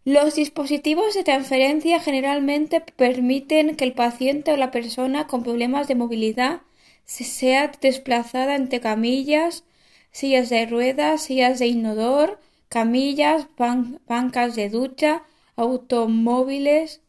Los 0.05 0.35
dispositivos 0.35 1.15
de 1.15 1.25
transferencia 1.25 2.01
generalmente 2.01 2.81
permiten 2.81 3.77
que 3.77 3.85
el 3.85 3.93
paciente 3.93 4.53
o 4.53 4.57
la 4.57 4.71
persona 4.71 5.27
con 5.27 5.43
problemas 5.43 5.89
de 5.89 5.95
movilidad 5.95 6.63
sea 7.05 7.71
desplazada 7.81 8.55
entre 8.55 8.81
camillas, 8.81 9.65
sillas 10.11 10.51
de 10.51 10.67
ruedas, 10.67 11.23
sillas 11.23 11.59
de 11.59 11.69
inodor, 11.69 12.41
camillas, 12.69 13.47
bancas 13.57 14.57
de 14.57 14.69
ducha, 14.69 15.23
automóviles, 15.57 17.03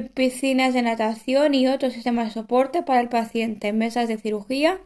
piscinas 0.00 0.74
de 0.74 0.82
natación 0.82 1.54
y 1.54 1.66
otros 1.66 1.92
sistemas 1.92 2.26
de 2.26 2.40
soporte 2.40 2.82
para 2.82 3.00
el 3.00 3.08
paciente, 3.08 3.72
mesas 3.72 4.08
de 4.08 4.18
cirugía 4.18 4.80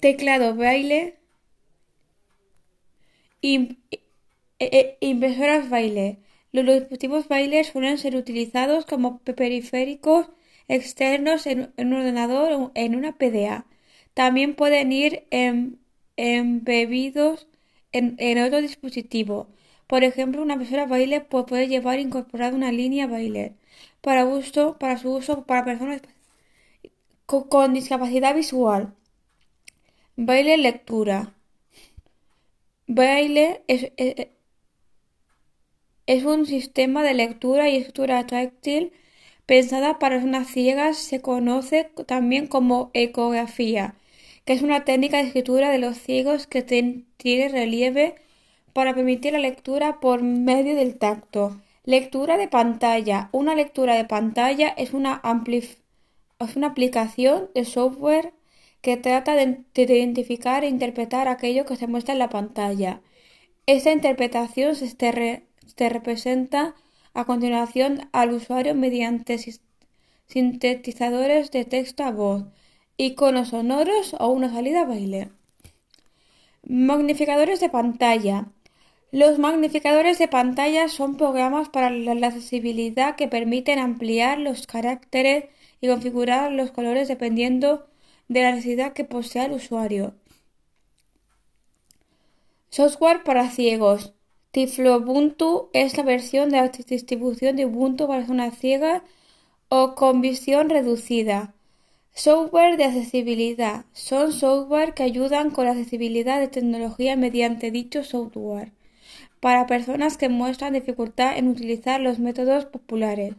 teclado 0.00 0.54
braille, 0.54 1.16
y 3.46 3.78
e, 4.58 4.66
e, 4.78 4.98
impresoras 5.00 5.70
braille. 5.70 6.18
Los 6.52 6.66
dispositivos 6.66 7.28
braille 7.28 7.62
suelen 7.64 7.98
ser 7.98 8.16
utilizados 8.16 8.86
como 8.86 9.18
periféricos 9.20 10.28
externos 10.68 11.46
en, 11.46 11.72
un 11.78 11.92
ordenador 11.92 12.52
o 12.52 12.72
en 12.74 12.96
una 12.96 13.12
PDA. 13.18 13.66
También 14.14 14.56
pueden 14.56 14.92
ir 14.92 15.12
embebidos 16.16 17.46
en, 17.92 18.16
en, 18.18 18.42
otro 18.42 18.60
dispositivo. 18.62 19.48
Por 19.86 20.02
ejemplo, 20.02 20.42
una 20.42 20.54
impresora 20.54 20.86
braille 20.86 21.20
puede 21.20 21.68
llevar 21.68 22.00
incorporada 22.00 22.56
una 22.56 22.72
línea 22.72 23.06
braille 23.06 23.54
para, 24.00 24.24
uso, 24.24 24.76
para 24.78 24.98
su 24.98 25.12
uso 25.12 25.44
para 25.46 25.64
personas 25.64 26.02
con 27.26 27.74
discapacidad 27.74 28.34
visual. 28.34 28.94
Braille 30.16 30.56
lectura. 30.58 31.35
Braille 32.88 33.62
es, 33.66 33.92
es, 36.06 36.24
un 36.24 36.46
sistema 36.46 37.02
de 37.02 37.14
lectura 37.14 37.68
y 37.68 37.76
escritura 37.76 38.26
táctil 38.26 38.92
pensada 39.44 39.98
para 39.98 40.16
personas 40.16 40.48
ciegas. 40.48 40.96
Se 40.96 41.20
conoce 41.20 41.90
también 42.06 42.46
como 42.46 42.90
ecografía, 42.94 43.96
que 44.44 44.52
es 44.52 44.62
una 44.62 44.84
técnica 44.84 45.16
de 45.16 45.24
escritura 45.24 45.70
de 45.70 45.78
los 45.78 45.98
ciegos 45.98 46.46
que 46.46 46.62
tiene 46.62 47.48
relieve 47.48 48.14
para 48.72 48.94
permitir 48.94 49.32
la 49.32 49.40
lectura 49.40 49.98
por 49.98 50.22
medio 50.22 50.76
del 50.76 50.96
tacto. 50.96 51.60
Lectura 51.84 52.36
de 52.36 52.46
pantalla. 52.46 53.30
Una 53.32 53.56
lectura 53.56 53.94
de 53.96 54.04
pantalla 54.04 54.68
es 54.68 54.92
una, 54.92 55.20
es 56.38 56.56
una 56.56 56.66
aplicación 56.68 57.50
de 57.54 57.64
software 57.64 58.32
que 58.86 58.96
trata 58.96 59.34
de, 59.34 59.64
identificar 59.74 60.62
e 60.62 60.68
interpretar 60.68 61.26
aquello 61.26 61.64
que 61.64 61.74
se 61.74 61.88
muestra 61.88 62.12
en 62.12 62.20
la 62.20 62.30
pantalla. 62.30 63.00
Esta 63.66 63.90
interpretación 63.90 64.76
se, 64.76 65.88
representa 65.88 66.76
a 67.12 67.24
continuación 67.24 68.08
al 68.12 68.30
usuario 68.30 68.76
mediante 68.76 69.40
sintetizadores 70.28 71.50
de 71.50 71.64
texto 71.64 72.04
a 72.04 72.12
voz, 72.12 72.44
iconos 72.96 73.48
sonoros 73.48 74.14
o 74.20 74.28
una 74.28 74.52
salida 74.52 74.82
a 74.82 74.84
baile. 74.84 75.30
Magnificadores 76.62 77.58
de 77.58 77.70
pantalla. 77.70 78.52
Los 79.10 79.40
magnificadores 79.40 80.20
de 80.20 80.28
pantalla 80.28 80.86
son 80.86 81.16
programas 81.16 81.70
para 81.70 81.90
la 81.90 82.28
accesibilidad 82.28 83.16
que 83.16 83.26
permiten 83.26 83.80
ampliar 83.80 84.38
los 84.38 84.68
caracteres 84.68 85.46
y 85.80 85.88
configurar 85.88 86.52
los 86.52 86.70
colores 86.70 87.08
dependiendo 87.08 87.88
de 88.28 88.42
la 88.42 88.52
necesidad 88.52 88.92
que 88.92 89.04
posea 89.04 89.46
el 89.46 89.52
usuario. 89.52 90.14
Software 92.70 93.22
para 93.24 93.50
ciegos. 93.50 94.12
Tiflo 94.50 95.70
es 95.72 95.96
la 95.96 96.02
versión 96.02 96.50
de 96.50 96.56
la 96.56 96.68
distribución 96.68 97.56
de 97.56 97.66
Ubuntu 97.66 98.06
para 98.06 98.20
personas 98.20 98.58
ciegas 98.58 99.02
o 99.68 99.94
con 99.94 100.20
visión 100.20 100.70
reducida. 100.70 101.54
Software 102.12 102.76
de 102.76 102.84
accesibilidad. 102.84 103.84
Son 103.92 104.32
software 104.32 104.94
que 104.94 105.02
ayudan 105.02 105.50
con 105.50 105.66
la 105.66 105.72
accesibilidad 105.72 106.40
de 106.40 106.48
tecnología 106.48 107.16
mediante 107.16 107.70
dicho 107.70 108.02
software 108.02 108.72
para 109.40 109.66
personas 109.66 110.16
que 110.16 110.28
muestran 110.28 110.72
dificultad 110.72 111.36
en 111.36 111.48
utilizar 111.48 112.00
los 112.00 112.18
métodos 112.18 112.64
populares. 112.64 113.34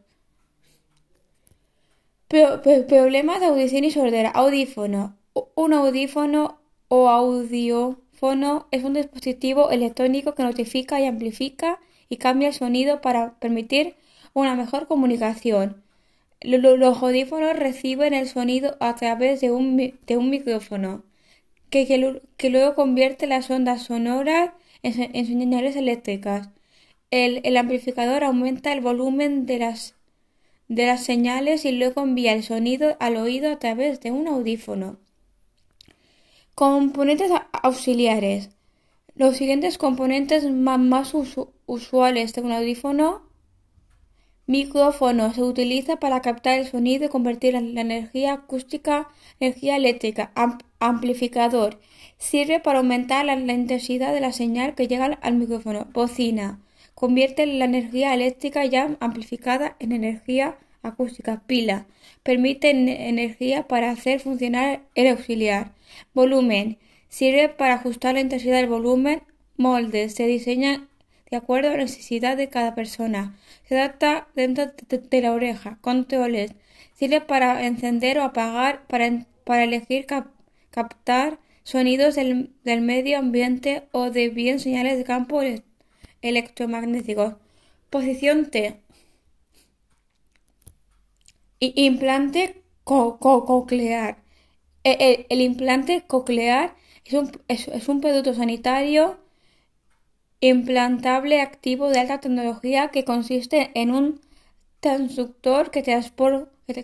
Problemas 2.27 3.39
de 3.39 3.45
audición 3.45 3.85
y 3.85 3.91
sordera. 3.91 4.29
Audífono. 4.29 5.17
Un 5.55 5.73
audífono 5.73 6.59
o 6.89 7.07
audiófono 7.09 8.67
es 8.71 8.83
un 8.83 8.95
dispositivo 8.95 9.71
electrónico 9.71 10.35
que 10.35 10.43
notifica 10.43 10.99
y 10.99 11.05
amplifica 11.05 11.79
y 12.09 12.17
cambia 12.17 12.49
el 12.49 12.53
sonido 12.53 13.01
para 13.01 13.39
permitir 13.39 13.95
una 14.33 14.55
mejor 14.55 14.87
comunicación. 14.87 15.83
Los 16.41 17.01
audífonos 17.01 17.57
reciben 17.57 18.13
el 18.13 18.27
sonido 18.27 18.77
a 18.79 18.95
través 18.95 19.41
de 19.41 19.51
un, 19.51 19.75
micrófono, 19.75 21.03
que, 21.69 22.19
luego 22.49 22.75
convierte 22.75 23.27
las 23.27 23.49
ondas 23.49 23.83
sonoras 23.83 24.51
en, 24.83 25.25
señales 25.25 25.75
eléctricas. 25.75 26.49
El, 27.09 27.57
amplificador 27.57 28.23
aumenta 28.23 28.73
el 28.73 28.81
volumen 28.81 29.45
de 29.45 29.59
las, 29.59 29.95
de 30.67 30.85
las 30.85 31.03
señales 31.03 31.65
y 31.65 31.71
luego 31.71 32.01
envía 32.01 32.33
el 32.33 32.43
sonido 32.43 32.97
al 32.99 33.17
oído 33.17 33.51
a 33.51 33.59
través 33.59 33.99
de 34.01 34.11
un 34.11 34.27
audífono. 34.27 34.97
Componentes 36.55 37.31
auxiliares. 37.51 38.49
Los 39.15 39.37
siguientes 39.37 39.77
componentes 39.77 40.49
más, 40.51 41.13
usuales 41.65 42.33
de 42.33 42.41
un 42.41 42.51
audífono 42.51 43.27
Micrófono: 44.49 45.33
se 45.33 45.43
utiliza 45.43 45.97
para 45.97 46.21
captar 46.21 46.57
el 46.57 46.65
sonido 46.65 47.05
y 47.05 47.09
convertir 47.09 47.51
la 47.53 47.59
energía 47.59 48.31
acústica 48.31 49.09
en 49.41 49.47
energía 49.47 49.75
eléctrica. 49.75 50.31
amplificador: 50.79 51.81
sirve 52.17 52.61
para 52.61 52.79
aumentar 52.79 53.25
la, 53.25 53.33
intensidad 53.33 54.13
de 54.13 54.21
la 54.21 54.31
señal 54.31 54.73
que 54.73 54.87
llega 54.87 55.19
al 55.21 55.33
micrófono. 55.33 55.87
Bocina: 55.91 56.61
convierte 56.97 57.45
la 57.45 57.65
energía 57.65 58.15
eléctrica 58.15 58.65
ya 58.65 58.97
amplificada 58.99 59.75
en 59.77 59.91
energía 59.91 60.57
acústica. 60.81 61.43
Pila: 61.45 61.85
permite 62.23 62.71
energía 62.71 63.67
para 63.67 63.91
hacer 63.91 64.19
funcionar 64.19 64.81
el 64.95 65.09
auxiliar. 65.09 65.73
Volumen: 66.15 66.79
sirve 67.07 67.49
para 67.49 67.75
ajustar 67.75 68.15
la 68.15 68.21
intensidad 68.21 68.57
del 68.57 68.67
volumen. 68.67 69.21
Molde: 69.57 70.09
se 70.09 70.25
diseña 70.25 70.87
de 71.29 71.37
acuerdo 71.37 71.69
a 71.69 71.73
la 71.73 71.83
necesidad 71.83 72.35
de 72.35 72.49
cada 72.49 72.73
persona. 72.73 73.37
Se 73.67 73.77
adapta 73.77 74.27
dentro 74.35 74.65
de, 74.89 75.21
la 75.21 75.33
oreja. 75.33 75.77
Controles. 75.81 76.55
Sirve 76.95 77.21
para 77.21 77.67
encender 77.67 78.17
o 78.17 78.23
apagar, 78.23 78.87
para, 78.87 79.63
elegir 79.63 80.07
captar 80.71 81.37
sonidos 81.61 82.15
del, 82.15 82.81
medio 82.81 83.19
ambiente 83.19 83.83
o 83.91 84.09
de 84.09 84.29
bien 84.29 84.59
señales 84.59 84.97
de 84.97 85.03
campo 85.03 85.43
electromagnéticos. 86.27 87.35
Posición 87.89 88.49
T. 88.51 88.81
Implante 91.59 92.61
coclear. 92.83 94.17
E, 94.83 95.25
el, 95.29 95.41
implante 95.41 96.03
coclear 96.05 96.75
es 97.05 97.13
un, 97.13 97.31
es 97.47 97.89
un 97.89 98.01
producto 98.01 98.33
sanitario 98.33 99.17
implantable 100.39 101.41
activo 101.41 101.89
de 101.89 101.99
alta 101.99 102.19
tecnología 102.19 102.89
que 102.89 103.03
consiste 103.03 103.71
en 103.73 103.91
un 103.91 104.21
transductor 104.79 105.71
que, 105.71 105.81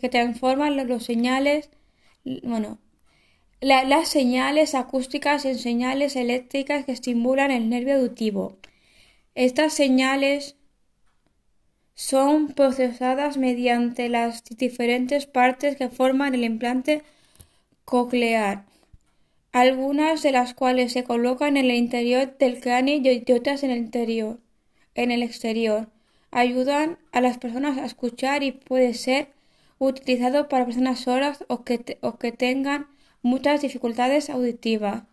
transforma 0.09 0.69
los 0.69 1.03
señales, 1.03 1.69
bueno, 2.43 2.79
las 3.61 4.09
señales 4.09 4.75
acústicas 4.75 5.45
en 5.45 5.57
señales 5.57 6.15
eléctricas 6.15 6.85
que 6.85 6.91
estimulan 6.91 7.51
el 7.51 7.69
nervio 7.69 7.95
auditivo. 7.95 8.57
Estas 9.35 9.73
señales 9.73 10.55
son 11.95 12.49
procesadas 12.49 13.37
mediante 13.37 14.09
las 14.09 14.43
diferentes 14.43 15.25
partes 15.25 15.75
que 15.75 15.89
forman 15.89 16.35
el 16.35 16.43
implante 16.43 17.03
coclear 17.85 18.65
algunas 19.53 20.23
de 20.23 20.31
las 20.31 20.55
cuales 20.55 20.91
se 20.91 21.03
colocan 21.03 21.57
en 21.57 21.65
el 21.65 21.77
interior 21.77 22.35
del 22.39 22.59
cráneo 22.59 22.99
y 22.99 23.31
otras 23.31 23.61
en 23.63 23.69
el 23.69 23.77
interior, 23.77 24.39
en 24.95 25.11
el 25.11 25.21
exterior. 25.21 25.89
Ayudan 26.31 26.97
a 27.11 27.21
las 27.21 27.37
personas 27.37 27.77
a 27.77 27.85
escuchar 27.85 28.41
y 28.41 28.51
puede 28.51 28.95
ser 28.95 29.29
utilizado 29.77 30.49
para 30.49 30.65
personas 30.65 31.01
sordas 31.01 31.45
o 31.47 31.63
que, 31.63 31.99
o 32.01 32.17
que 32.17 32.31
tengan 32.31 32.87
muchas 33.21 33.61
dificultades 33.61 34.31
auditivas. 34.31 35.03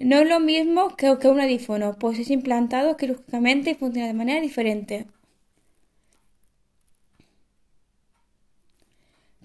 No 0.00 0.16
es 0.16 0.28
lo 0.28 0.40
mismo 0.40 0.96
que, 0.96 1.16
que 1.18 1.28
un 1.28 1.40
audífono, 1.40 1.96
pues 1.98 2.18
es 2.18 2.30
implantado 2.30 2.96
quirúrgicamente 2.96 3.70
y 3.70 3.74
funciona 3.74 4.08
de 4.08 4.14
manera 4.14 4.40
diferente. 4.40 5.06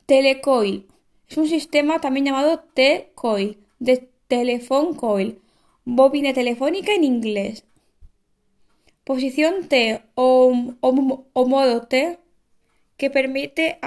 Telecoil 0.05 0.87
es 1.27 1.37
un 1.37 1.47
sistema 1.47 1.99
también 1.99 2.25
llamado 2.27 2.59
T-Coil 2.73 3.57
de 3.79 4.09
Telephone 4.27 4.95
Coil, 4.95 5.41
bobina 5.83 6.33
telefónica 6.33 6.93
en 6.93 7.03
inglés. 7.03 7.65
Posición 9.03 9.67
T 9.67 10.03
o, 10.15 10.51
modo 11.33 11.81
T 11.87 12.17
que 12.95 13.09
permite 13.09 13.77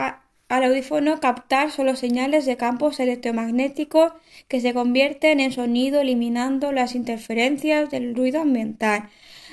al 0.49 0.65
audífono 0.65 1.21
captar 1.21 1.71
solo 1.71 1.95
señales 1.95 2.47
de 2.47 2.57
campos 2.57 3.01
electromagnéticos 3.01 4.13
que 4.49 4.61
se 4.61 4.73
convierten 4.73 5.41
en 5.41 5.53
sonido 5.53 6.01
eliminando 6.01 6.73
las 6.73 6.95
interferencias 6.95 7.91
del 7.91 8.15
ruido 8.15 8.41
ambiental. 8.41 9.11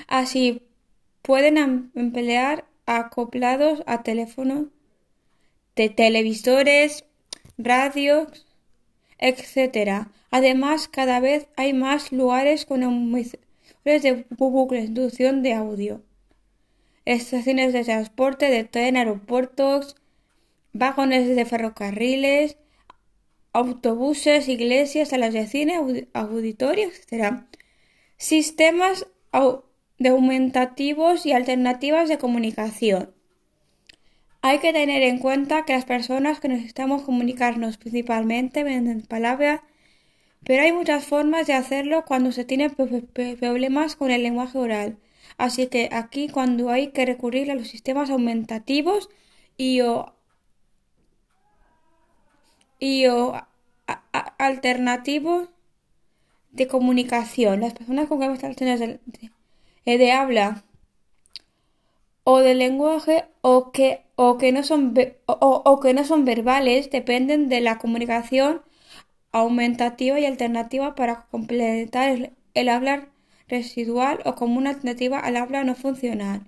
Así 0.08 0.62
pueden 1.22 1.58
em-, 1.58 1.90
emplear 1.94 2.64
acoplados 2.86 3.82
a 3.86 4.02
teléfonos 4.02 4.66
de 5.74 5.90
televisores, 5.90 7.04
radios, 7.58 8.46
etc. 9.18 10.06
Además, 10.30 10.88
cada 10.88 11.20
vez 11.20 11.48
hay 11.56 11.72
más 11.74 12.12
lugares 12.12 12.64
con 12.64 12.82
emisores 12.82 13.38
de 13.84 14.24
bucles 14.30 14.94
de 14.94 15.52
audio. 15.52 16.02
Estaciones 17.04 17.72
de 17.72 17.84
transporte 17.84 18.50
de 18.50 18.64
tren, 18.64 18.96
aeropuertos, 18.96 19.96
vagones 20.78 21.34
de 21.34 21.44
ferrocarriles, 21.44 22.56
autobuses, 23.52 24.48
iglesias, 24.48 25.08
salas 25.08 25.32
de 25.32 25.46
cine, 25.46 25.78
auditorios, 26.12 26.92
etc. 26.98 27.44
Sistemas 28.16 29.06
de 29.98 30.08
aumentativos 30.08 31.26
y 31.26 31.32
alternativas 31.32 32.08
de 32.08 32.18
comunicación. 32.18 33.14
Hay 34.42 34.58
que 34.58 34.72
tener 34.72 35.02
en 35.02 35.18
cuenta 35.18 35.64
que 35.64 35.72
las 35.72 35.84
personas 35.84 36.38
que 36.38 36.48
necesitamos 36.48 37.02
comunicarnos 37.02 37.78
principalmente 37.78 38.62
mediante 38.62 39.06
palabras, 39.06 39.60
pero 40.44 40.62
hay 40.62 40.72
muchas 40.72 41.06
formas 41.06 41.46
de 41.46 41.54
hacerlo 41.54 42.04
cuando 42.04 42.30
se 42.30 42.44
tiene 42.44 42.70
problemas 42.70 43.96
con 43.96 44.10
el 44.10 44.22
lenguaje 44.22 44.58
oral. 44.58 44.98
Así 45.38 45.66
que 45.66 45.88
aquí 45.92 46.28
cuando 46.28 46.70
hay 46.70 46.88
que 46.88 47.04
recurrir 47.04 47.50
a 47.50 47.54
los 47.54 47.68
sistemas 47.68 48.10
aumentativos 48.10 49.08
y 49.56 49.80
o, 49.80 50.15
y 52.78 53.06
o 53.06 53.34
alternativos 54.38 55.48
de 56.52 56.66
comunicación. 56.66 57.60
Las 57.60 57.74
personas 57.74 58.08
con 58.08 58.20
capacidades 58.20 58.80
de, 59.84 59.98
de 59.98 60.12
habla 60.12 60.64
o 62.24 62.38
de 62.38 62.54
lenguaje 62.54 63.24
o 63.42 63.70
que 63.72 64.06
o 64.16 64.38
que 64.38 64.50
no 64.50 64.62
son, 64.64 64.94
o, 65.26 65.80
que 65.80 65.94
no 65.94 66.04
son 66.04 66.24
verbales 66.24 66.90
dependen 66.90 67.48
de 67.48 67.60
la 67.60 67.78
comunicación 67.78 68.62
aumentativa 69.30 70.18
y 70.18 70.24
alternativa 70.26 70.94
para 70.94 71.26
completar 71.30 72.32
el, 72.54 72.68
hablar 72.68 73.08
residual 73.48 74.20
o 74.24 74.34
como 74.34 74.58
una 74.58 74.70
alternativa 74.70 75.20
al 75.20 75.36
habla 75.36 75.64
no 75.64 75.74
funcional. 75.74 76.42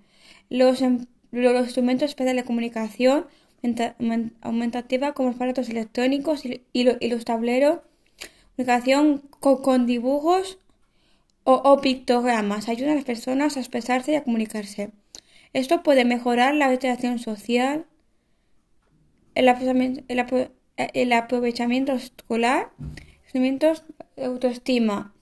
Los, 0.49 0.83
em, 0.83 1.07
los 1.31 1.67
instrumentos 1.67 2.11
especiales 2.11 2.43
de 2.43 2.47
comunicación 2.47 3.27
aumentativa 4.41 5.13
como 5.13 5.31
aparatos 5.31 5.69
electrónicos 5.69 6.45
y, 6.45 6.63
los 7.09 7.25
tableros, 7.25 7.81
comunicación 8.57 9.19
con, 9.41 9.87
dibujos 9.87 10.59
o, 11.45 11.81
pictogramas 11.81 12.69
ayudan 12.69 12.93
a 12.93 12.97
las 12.97 13.05
personas 13.05 13.57
a 13.57 13.61
expresarse 13.61 14.13
y 14.13 14.17
a 14.17 14.25
comunicarse. 14.25 14.91
Esto 15.53 15.83
puede 15.83 16.05
mejorar 16.05 16.55
la 16.55 16.73
interacción 16.73 17.19
social, 17.19 17.87
el 19.35 19.49
aprovechamiento, 21.13 21.95
escolar, 21.95 22.71
sentimientos 23.25 23.85
de 24.17 24.25
autoestima. 24.27 25.15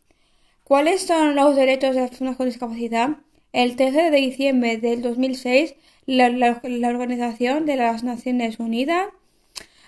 ¿Cuáles 0.65 1.03
son 1.03 1.37
los 1.37 1.55
derechos 1.55 1.95
de 1.95 2.01
las 2.01 2.11
personas 2.11 2.37
con 2.37 2.47
discapacidad? 2.47 3.19
El 3.53 3.77
13 3.77 4.11
de 4.11 4.17
diciembre 4.17 4.79
del 4.79 5.01
2006, 5.01 5.77
la, 6.07 6.61
Organización 6.89 7.67
de 7.67 7.77
las 7.77 8.05
Naciones 8.05 8.59
Unidas 8.59 9.09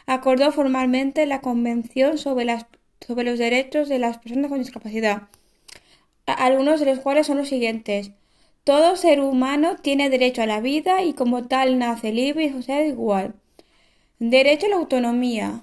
acordó 0.07 0.53
formalmente 0.53 1.27
la 1.27 1.41
Convención 1.41 2.19
sobre, 2.19 2.45
los 2.45 3.39
Derechos 3.39 3.89
de 3.89 3.99
las 3.99 4.19
Personas 4.19 4.51
con 4.51 4.59
Discapacidad, 4.59 5.29
algunos 6.27 6.81
de 6.81 6.87
los 6.87 6.99
cuales 7.01 7.27
son 7.27 7.39
los 7.39 7.49
siguientes. 7.49 8.11
Todo 8.65 8.97
ser 8.97 9.21
humano 9.21 9.77
tiene 9.77 10.11
derecho 10.11 10.43
a 10.43 10.47
la 10.47 10.61
vida 10.61 11.03
y 11.03 11.15
como 11.15 11.47
tal 11.47 11.79
nace 11.79 12.13
libre 12.13 12.45
y 12.45 12.53
social 12.53 12.87
igual. 12.87 13.35
Derecho 14.19 14.67
a 14.67 14.71
la 14.71 14.77
autonomía. 14.77 15.63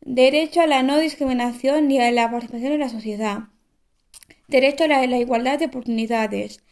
Derecho 0.00 0.62
a 0.62 0.66
la 0.66 0.82
no 0.82 0.98
discriminación 0.98 1.88
ni 1.88 2.00
a 2.00 2.10
la 2.12 2.30
participación 2.30 2.72
en 2.72 2.80
la 2.80 2.88
sociedad. 2.88 3.40
Derecho 4.48 4.84
a 4.84 4.86
la, 4.86 5.18
igualdad 5.18 5.58
de 5.58 5.66
oportunidades. 5.66 6.62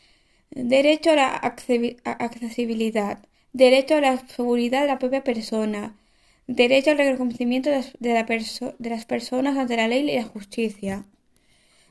Derecho 0.50 1.12
a 1.12 1.16
la 1.16 1.28
accesibilidad. 1.34 3.24
Derecho 3.52 3.96
a 3.96 4.00
la 4.00 4.18
seguridad 4.28 4.82
de 4.82 4.86
la 4.88 4.98
propia 4.98 5.24
persona 5.24 5.96
Derecho 6.48 6.92
al 6.92 6.98
reconocimiento 6.98 7.68
de 7.68 8.14
las, 8.88 9.04
personas 9.04 9.58
ante 9.58 9.76
la 9.76 9.86
ley 9.86 10.08
y 10.08 10.16
la 10.16 10.24
justicia. 10.24 11.04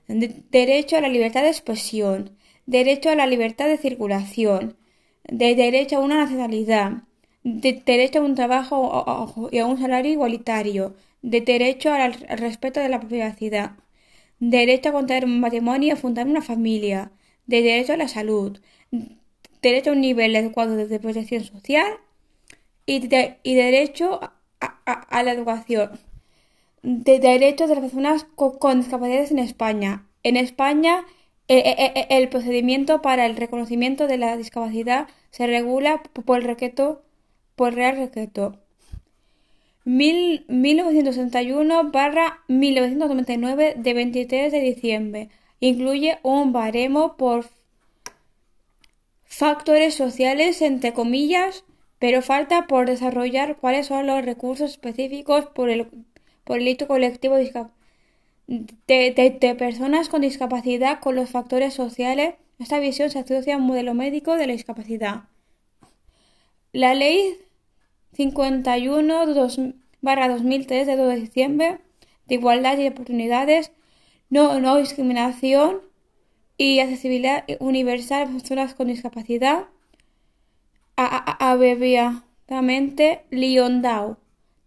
derecho 0.08 0.98
a 0.98 1.02
la 1.02 1.10
libertad 1.10 1.44
de 1.44 1.50
expresión. 1.50 2.32
Derecho 2.66 3.12
a 3.12 3.16
la 3.16 3.28
libertad 3.28 3.68
de 3.68 3.78
circulación. 3.78 4.76
De 5.26 5.54
derecho 5.54 5.98
a 5.98 6.00
una 6.00 6.18
nacionalidad. 6.18 7.04
De 7.44 7.84
derecho 7.86 8.20
a 8.20 8.24
un 8.24 8.34
trabajo 8.34 9.48
y 9.52 9.60
a 9.60 9.68
un 9.68 9.80
salario 9.80 10.12
igualitario. 10.12 10.96
De 11.22 11.42
derecho 11.42 11.94
al, 11.94 12.14
respeto 12.14 12.80
de 12.80 12.90
la 12.90 13.00
privacidad. 13.00 13.74
Derecho 14.40 14.90
a 14.90 14.94
contraer 14.94 15.26
un 15.26 15.40
matrimonio 15.40 15.90
y 15.90 15.92
a 15.92 15.96
fundar 15.98 16.26
una 16.26 16.42
familia. 16.42 17.12
De 17.48 17.62
derecho 17.62 17.94
a 17.94 17.98
la 17.98 18.08
salud. 18.08 18.60
Derecho 19.62 19.90
a 19.90 19.94
un 19.94 20.02
nivel 20.02 20.36
adecuado 20.36 20.76
de 20.76 21.00
protección 21.00 21.44
social. 21.44 21.92
Y, 22.86 23.08
de, 23.08 23.38
y 23.44 23.56
derecho 23.56 24.20
a, 24.60 25.24
la 25.24 25.32
educación. 25.32 26.00
De 26.84 27.20
derechos 27.20 27.68
de 27.68 27.76
las 27.76 27.84
personas 27.84 28.26
con, 28.36 28.80
discapacidades 28.80 29.32
en 29.32 29.40
España. 29.40 30.06
En 30.24 30.38
España, 30.38 31.06
e, 31.48 31.58
e, 31.58 32.00
e, 32.00 32.18
el 32.18 32.30
procedimiento 32.30 33.02
para 33.02 33.26
el 33.26 33.36
reconocimiento 33.36 34.08
de 34.08 34.18
la 34.18 34.38
discapacidad 34.38 35.08
se 35.32 35.48
regula 35.48 36.04
por 36.04 36.38
el 36.38 36.44
requeto, 36.44 37.04
por 37.56 37.74
Real 37.74 37.98
Decreto 37.98 38.60
1961 39.88 41.92
barra 41.92 42.44
1999 42.50 43.76
de 43.78 43.94
23 43.94 44.52
de 44.52 44.60
diciembre. 44.60 45.30
Incluye 45.60 46.20
un 46.24 46.54
baremo 46.54 47.18
por 47.18 47.46
factores 49.24 49.96
sociales, 49.96 50.62
entre 50.62 50.94
comillas, 50.94 51.64
pero 52.00 52.22
falta 52.22 52.68
por 52.68 52.88
desarrollar 52.88 53.58
cuáles 53.58 53.88
son 53.88 54.08
los 54.08 54.24
recursos 54.24 54.72
específicos 54.72 55.48
por 55.48 55.70
el, 55.70 55.88
por 56.44 56.60
el 56.60 56.68
hito 56.68 56.88
colectivo 56.88 57.36
de, 57.36 57.70
personas 59.58 60.10
con 60.10 60.22
discapacidad 60.22 61.00
con 61.00 61.16
los 61.16 61.30
factores 61.30 61.74
sociales. 61.74 62.36
Esta 62.60 62.80
visión 62.80 63.10
se 63.10 63.20
asocia 63.20 63.56
a 63.56 63.58
un 63.58 63.64
modelo 63.64 63.94
médico 63.94 64.36
de 64.36 64.48
la 64.48 64.54
discapacidad. 64.54 65.24
La 66.72 66.94
ley 66.94 67.38
51 68.14 69.26
2003 69.26 70.88
de 70.88 70.96
2 70.96 71.10
de 71.10 71.20
diciembre 71.20 71.80
de 72.28 72.36
igualdad 72.36 72.78
y 72.78 72.88
oportunidades, 72.88 73.72
no, 74.30 74.60
no 74.60 74.78
discriminación 74.78 75.82
y 76.58 76.80
accesibilidad 76.80 77.46
universal 77.60 78.24
a 78.24 78.32
personas 78.32 78.74
con 78.74 78.88
discapacidad 78.88 79.68
abreviadamente 80.98 83.22
LIONDAO, 83.30 84.18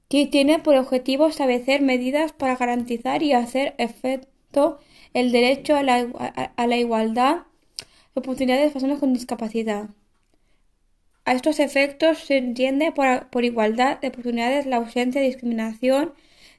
que 0.08 0.26
tiene 0.26 0.60
por 0.60 0.76
objetivo 0.76 1.26
establecer 1.26 1.82
medidas 1.82 2.32
para 2.32 2.56
garantizar 2.56 3.22
y 3.22 3.32
hacer 3.32 3.74
efecto 3.78 4.78
el 5.12 5.32
derecho 5.32 5.76
a 5.76 5.82
la, 5.82 6.76
igualdad 6.76 7.36
de 7.36 7.42
oportunidades 8.14 8.66
de 8.66 8.70
personas 8.70 9.00
con 9.00 9.12
discapacidad. 9.12 9.90
A 11.24 11.34
estos 11.34 11.60
efectos 11.60 12.18
se 12.18 12.38
entiende 12.38 12.92
por, 12.92 13.44
igualdad 13.44 14.00
de 14.00 14.08
oportunidades 14.08 14.66
la 14.66 14.76
ausencia 14.76 15.20
de 15.20 15.28
discriminación 15.28 16.12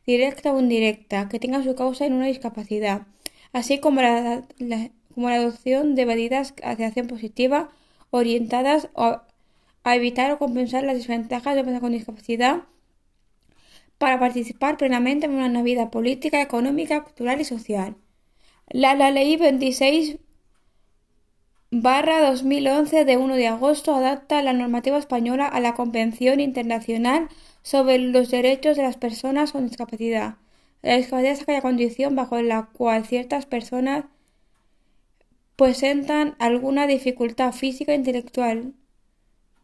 directa 0.05 0.51
o 0.53 0.59
indirecta 0.59 1.29
que 1.29 1.39
tenga 1.39 1.63
su 1.63 1.75
causa 1.75 2.05
en 2.05 2.13
una 2.13 2.27
discapacidad, 2.27 3.07
así 3.53 3.79
como 3.79 4.01
la, 4.01 4.43
adopción 5.17 5.95
de 5.95 6.05
medidas 6.05 6.53
de 6.55 6.85
acción 6.85 7.07
positiva 7.07 7.69
orientadas 8.09 8.89
a, 8.95 9.23
a 9.83 9.95
evitar 9.95 10.31
o 10.31 10.39
compensar 10.39 10.83
las 10.83 10.95
desventajas 10.95 11.55
de 11.55 11.63
personas 11.63 11.81
con 11.81 11.91
discapacidad 11.91 12.63
para 14.01 14.19
participar 14.19 14.77
plenamente 14.77 15.27
en 15.27 15.33
una 15.33 15.61
vida 15.61 15.91
política, 15.91 16.41
económica, 16.41 17.03
cultural 17.03 17.39
y 17.39 17.45
social. 17.45 17.95
La, 18.67 18.95
Ley 19.11 19.37
26 19.37 20.17
barra 21.69 22.21
2011 22.21 23.05
de 23.05 23.17
1 23.17 23.35
de 23.35 23.47
agosto 23.47 23.93
adapta 23.93 24.41
la 24.41 24.53
normativa 24.53 24.97
española 24.97 25.45
a 25.45 25.59
la 25.59 25.75
Convención 25.75 26.39
Internacional 26.39 27.29
sobre 27.63 27.97
los 27.97 28.31
Derechos 28.31 28.77
de 28.77 28.83
las 28.83 28.97
Personas 28.97 29.51
con 29.51 29.67
Discapacidad. 29.67 30.35
La 30.81 30.97
discapacidad 30.97 31.33
es 31.33 31.41
aquella 31.41 31.61
condición 31.61 32.15
bajo 32.15 32.41
la 32.41 32.69
cual 32.73 33.05
ciertas 33.05 33.45
personas 33.45 34.05
presentan 35.55 36.35
alguna 36.39 36.87
dificultad 36.87 37.51
física 37.53 37.93
intelectual 37.93 38.73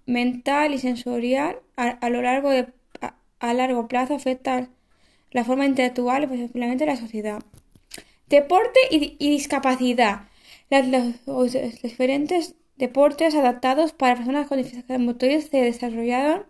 mental 0.05 0.73
y 0.73 0.79
sensorial 0.79 1.60
a, 1.75 2.10
lo 2.10 2.21
largo 2.21 2.49
de 2.49 2.67
a, 3.39 3.53
largo 3.53 3.88
plazo 3.88 4.15
afecta 4.15 4.69
la 5.31 5.43
forma 5.43 5.65
intelectual 5.65 6.23
y 6.23 6.27
posiblemente 6.27 6.86
la 6.86 6.95
sociedad. 6.95 7.43
Deporte 8.29 8.79
y, 8.89 9.15
discapacidad. 9.17 10.27
los, 10.69 11.53
diferentes 11.81 12.55
deportes 12.77 13.36
adaptados 13.36 13.91
para 13.91 14.15
personas 14.15 14.47
con 14.47 14.60
dificultades 14.60 15.01
motrices 15.01 15.49
se 15.49 15.62
desarrollaron 15.62 16.45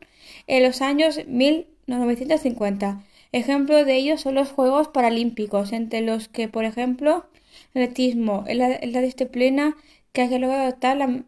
en 0.48 0.64
los 0.64 0.82
años 0.82 1.20
1950. 1.28 3.04
Ejemplo 3.32 3.84
de 3.84 3.96
ellos 3.96 4.22
son 4.22 4.36
los 4.36 4.52
Juegos 4.52 4.88
Paralímpicos, 4.88 5.74
entre 5.74 6.02
los 6.02 6.28
que, 6.28 6.48
por 6.48 6.66
ejemplo, 6.66 7.26
el 7.74 7.84
atletismo 7.84 8.46
es 8.48 8.58
la, 8.58 9.02
disciplina 9.02 9.76
que 10.14 10.22
ha 10.24 10.40
logrado 10.40 10.64
adoptar, 10.64 11.24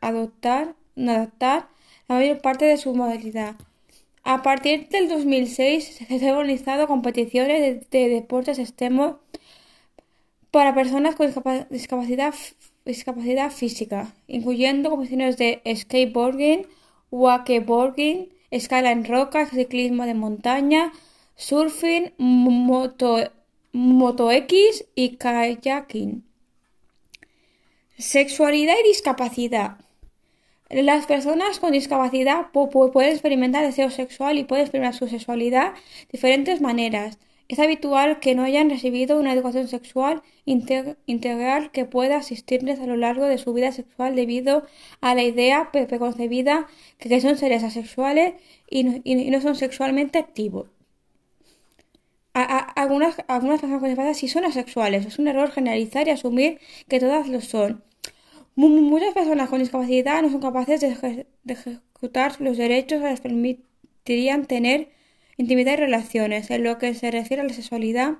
adoptar 0.00 0.74
adaptar 0.96 1.68
la 2.08 2.16
mayor 2.16 2.40
parte 2.40 2.64
de 2.64 2.76
su 2.76 2.94
modalidad. 2.94 3.56
A 4.22 4.42
partir 4.42 4.88
del 4.88 5.08
2006 5.08 6.06
se 6.08 6.28
han 6.28 6.36
organizado 6.36 6.86
competiciones 6.86 7.88
de, 7.90 8.08
deportes 8.08 8.58
extremos 8.58 9.16
para 10.50 10.74
personas 10.74 11.14
con 11.14 11.32
discapacidad, 11.70 12.34
discapacidad 12.84 13.50
física, 13.50 14.12
incluyendo 14.26 14.90
competiciones 14.90 15.36
de 15.36 15.62
skateboarding, 15.74 16.66
wakeboarding, 17.10 18.28
escala 18.50 18.92
en 18.92 19.04
roca, 19.04 19.46
ciclismo 19.46 20.06
de 20.06 20.14
montaña, 20.14 20.92
surfing, 21.36 22.12
moto, 22.18 23.30
moto 23.72 24.30
X 24.30 24.86
y 24.94 25.16
kayaking. 25.16 26.24
Sexualidad 27.98 28.74
y 28.82 28.88
discapacidad. 28.88 29.76
Las 30.70 31.06
personas 31.06 31.58
con 31.58 31.72
discapacidad 31.72 32.46
pueden 32.52 33.10
experimentar 33.10 33.64
deseo 33.64 33.90
sexual 33.90 34.38
y 34.38 34.44
pueden 34.44 34.64
experimentar 34.64 34.98
su 34.98 35.08
sexualidad 35.08 35.72
de 35.72 35.80
diferentes 36.12 36.60
maneras. 36.60 37.18
Es 37.50 37.58
habitual 37.58 38.20
que 38.20 38.36
no 38.36 38.44
hayan 38.44 38.70
recibido 38.70 39.18
una 39.18 39.32
educación 39.32 39.66
sexual 39.66 40.22
integral 40.44 41.72
que 41.72 41.84
pueda 41.84 42.18
asistirles 42.18 42.78
a 42.78 42.86
lo 42.86 42.96
largo 42.96 43.24
de 43.24 43.38
su 43.38 43.52
vida 43.52 43.72
sexual 43.72 44.14
debido 44.14 44.64
a 45.00 45.16
la 45.16 45.24
idea 45.24 45.72
preconcebida 45.72 46.68
que 46.98 47.20
son 47.20 47.36
seres 47.36 47.64
asexuales 47.64 48.34
y 48.70 48.84
no, 48.84 49.40
son 49.40 49.56
sexualmente 49.56 50.20
activos. 50.20 50.68
algunas, 52.34 53.16
algunas 53.26 53.60
personas 53.60 53.80
con 53.80 53.88
discapacidad 53.88 54.14
sí 54.14 54.28
son 54.28 54.44
asexuales. 54.44 55.04
Es 55.06 55.18
un 55.18 55.26
error 55.26 55.50
generalizar 55.50 56.06
y 56.06 56.12
asumir 56.12 56.60
que 56.86 57.00
todas 57.00 57.26
lo 57.26 57.40
son. 57.40 57.82
Muchas 58.54 59.12
personas 59.12 59.50
con 59.50 59.58
discapacidad 59.58 60.22
no 60.22 60.30
son 60.30 60.40
capaces 60.40 60.80
de, 60.80 61.26
ejecutar 61.48 62.40
los 62.40 62.56
derechos 62.56 63.02
que 63.02 63.08
les 63.08 63.20
permitirían 63.20 64.46
tener 64.46 64.99
intimidad 65.40 65.72
y 65.72 65.76
relaciones. 65.76 66.50
En 66.50 66.64
lo 66.64 66.78
que 66.78 66.94
se 66.94 67.10
refiere 67.10 67.42
a 67.42 67.46
la 67.46 67.54
sexualidad, 67.54 68.18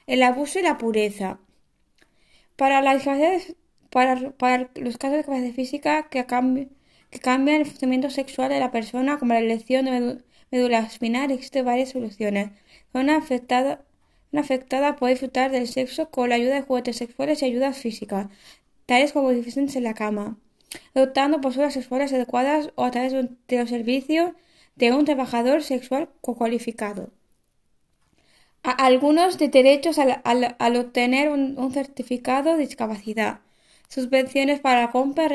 el 0.08 0.24
abuso 0.24 0.60
y 0.60 0.64
la 0.64 0.78
pureza. 0.78 1.40
Para, 2.56 2.82
las 2.82 3.04
para, 3.92 4.32
para 4.32 4.70
los 4.76 4.98
casos 4.98 5.12
de 5.12 5.18
discapacidad 5.18 5.54
física 5.54 6.10
que, 6.10 6.26
que 6.26 7.20
cambian 7.20 7.62
el 7.62 7.68
funcionamiento 7.68 8.10
sexual 8.10 8.50
de 8.50 8.60
la 8.60 8.72
persona, 8.72 9.20
como 9.20 9.34
la 9.34 9.40
elección 9.40 9.86
de 9.86 10.24
médula 10.52 10.80
espinal, 10.80 11.32
existen 11.32 11.66
varias 11.66 11.90
soluciones. 11.90 12.52
Una 12.94 13.18
afectada, 13.18 13.82
puede 14.96 15.14
disfrutar 15.14 15.52
del 15.52 15.68
sexo 15.68 16.10
con 16.10 16.30
la 16.30 16.36
ayuda 16.36 16.56
de 16.56 16.62
juguetes 16.62 16.98
sexuales 16.98 17.42
y 17.42 17.46
ayudas 17.46 17.78
físicas, 17.78 18.28
tales 18.86 19.14
como 19.14 19.30
posiciones 19.30 19.76
en 19.76 19.84
la 19.84 19.94
cama, 19.94 20.38
adoptando 20.96 21.42
posturas 21.42 21.74
sexuales 21.74 22.14
adecuadas 22.14 22.72
o 22.76 22.86
a 22.86 22.92
través 22.92 23.14
de 23.14 23.58
los 23.58 23.70
servicios 23.70 24.32
de 24.76 24.94
un 24.94 25.06
trabajador 25.06 25.64
sexual 25.64 26.10
cualificado. 26.22 27.12
algunos 28.64 29.38
de 29.38 29.48
derechos 29.48 29.98
al, 29.98 30.76
obtener 30.76 31.30
un, 31.30 31.72
certificado 31.72 32.54
de 32.54 32.66
discapacidad, 32.66 33.40
subvenciones 33.88 34.60
para 34.60 34.82
la 34.82 34.92
compra, 34.92 35.30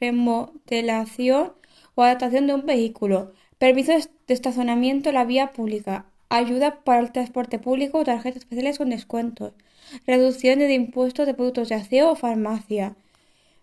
remodelación 0.00 1.54
o 1.94 2.02
adaptación 2.02 2.46
de 2.46 2.54
un 2.54 2.66
vehículo, 2.66 3.32
permisos 3.58 4.10
de 4.26 4.34
estacionamiento 4.34 5.08
en 5.08 5.14
la 5.14 5.24
vía 5.24 5.52
pública, 5.52 6.06
ayuda 6.36 6.82
para 6.84 7.00
el 7.00 7.12
transporte 7.12 7.58
público 7.58 7.98
o 7.98 8.04
tarjetas 8.04 8.42
especiales 8.42 8.78
con 8.78 8.90
descuentos, 8.90 9.52
reducción 10.06 10.58
de 10.58 10.72
impuestos 10.72 11.26
de 11.26 11.34
productos 11.34 11.68
de 11.68 11.76
aseo 11.76 12.10
o 12.10 12.14
farmacia, 12.16 12.96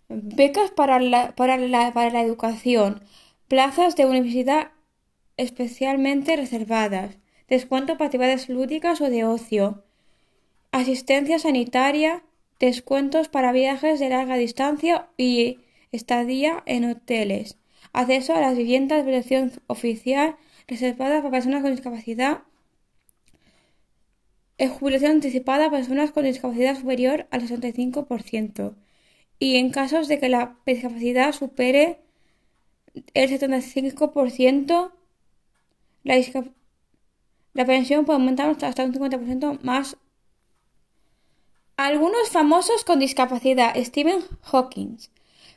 becas 0.10 0.72
para 0.72 1.00
la, 1.00 1.36
para 1.36 1.58
la, 1.58 1.94
para 1.94 2.10
la 2.10 2.22
educación, 2.22 3.04
plazas 3.48 3.96
de 3.96 4.06
universidad 4.06 4.72
especialmente 5.38 6.36
reservadas, 6.36 7.18
descuento 7.48 7.94
para 7.94 8.06
actividades 8.06 8.50
lúdicas 8.50 9.02
o 9.02 9.10
de 9.10 9.26
ocio, 9.26 9.84
asistencia 10.72 11.40
sanitaria, 11.40 12.24
descuentos 12.60 13.28
para 13.28 13.52
viajes 13.52 14.00
de 14.00 14.10
larga 14.10 14.36
distancia 14.36 15.10
y 15.18 15.60
estadía 15.92 16.64
en 16.66 16.86
hoteles, 16.86 17.58
acceso 17.92 18.34
a 18.36 18.42
las 18.42 18.56
viviendas 18.56 19.00
de 19.00 19.04
protección 19.04 19.52
oficial 19.68 20.36
reservadas 20.68 21.22
para 21.22 21.32
personas 21.32 21.62
con 21.62 21.72
discapacidad 21.72 22.44
jubilación 24.70 25.12
anticipada 25.14 25.66
para 25.66 25.78
personas 25.78 26.12
con 26.12 26.26
discapacidad 26.26 26.80
superior 26.80 27.28
al 27.32 27.48
65% 27.48 28.76
y 29.40 29.56
en 29.58 29.72
casos 29.72 30.08
de 30.08 30.20
que 30.20 30.30
la 30.30 30.56
discapacidad 30.68 31.32
supere 31.32 32.00
el 33.14 33.30
75%, 33.30 34.92
la, 36.04 36.44
la 37.54 37.66
pensión 37.66 38.06
puede 38.06 38.20
aumentar 38.20 38.56
hasta 38.62 38.84
un 38.84 38.94
50% 38.94 39.62
más. 39.64 39.98
Algunos 41.76 42.30
famosos 42.30 42.84
con 42.84 43.00
discapacidad: 43.00 43.74
Stephen 43.84 44.20
Hawking, 44.44 44.98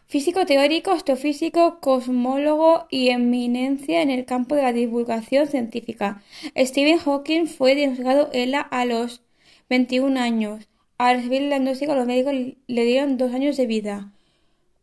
Físico 0.06 0.44
teórico, 0.46 0.90
astrofísico, 0.90 1.80
cosmólogo 1.80 2.86
y 2.90 3.08
eminencia 3.08 4.02
en 4.02 4.10
el 4.10 4.26
campo 4.26 4.54
de 4.54 4.62
la 4.62 4.72
divulgación 4.72 5.48
científica. 5.48 6.22
Stephen 6.56 6.98
Hawking 6.98 7.46
fue 7.46 7.74
diagnosticado 7.74 8.30
ELA 8.32 8.60
a 8.60 8.84
los 8.84 9.22
21 9.70 10.20
años. 10.20 10.68
Al 10.98 11.16
recibir 11.16 11.42
el 11.42 11.48
diagnóstico, 11.48 11.94
los 11.94 12.06
médicos 12.06 12.34
le 12.66 12.84
dieron 12.84 13.16
dos 13.16 13.32
años 13.34 13.56
de 13.56 13.66
vida. 13.66 14.12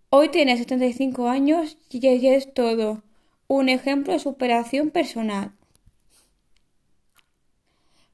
Hoy 0.09 0.29
tiene 0.29 0.57
75 0.57 1.29
años 1.29 1.77
y 1.89 2.05
es 2.27 2.53
todo. 2.53 3.03
Un 3.47 3.69
ejemplo 3.69 4.11
de 4.11 4.19
superación 4.19 4.89
personal. 4.89 5.53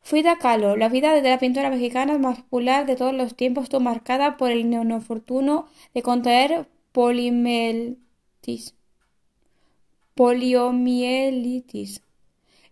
Frida 0.02 0.38
Kahlo, 0.38 0.78
la 0.78 0.89
vida 0.89 1.13
de 1.13 1.28
la 1.28 1.39
pintora 1.39 1.70
mexicana 1.70 2.17
más 2.17 2.38
popular 2.38 2.86
de 2.86 2.96
todos 2.96 3.13
los 3.13 3.36
tiempos, 3.36 3.63
estuvo 3.63 3.82
marcada 3.82 4.38
por 4.38 4.52
el 4.52 4.70
neonofortuno 4.70 5.67
de 5.93 6.02
contraer 6.02 6.67
poliomielitis 6.98 8.02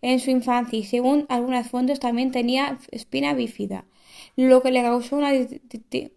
en 0.01 0.19
su 0.19 0.31
infancia 0.31 0.79
y 0.79 0.83
según 0.83 1.27
algunas 1.29 1.69
fuentes 1.69 1.99
también 1.99 2.31
tenía 2.31 2.79
espina 2.89 3.35
bífida, 3.35 3.85
lo 4.35 4.63
que 4.63 4.71
le 4.71 4.81
causó 4.81 5.19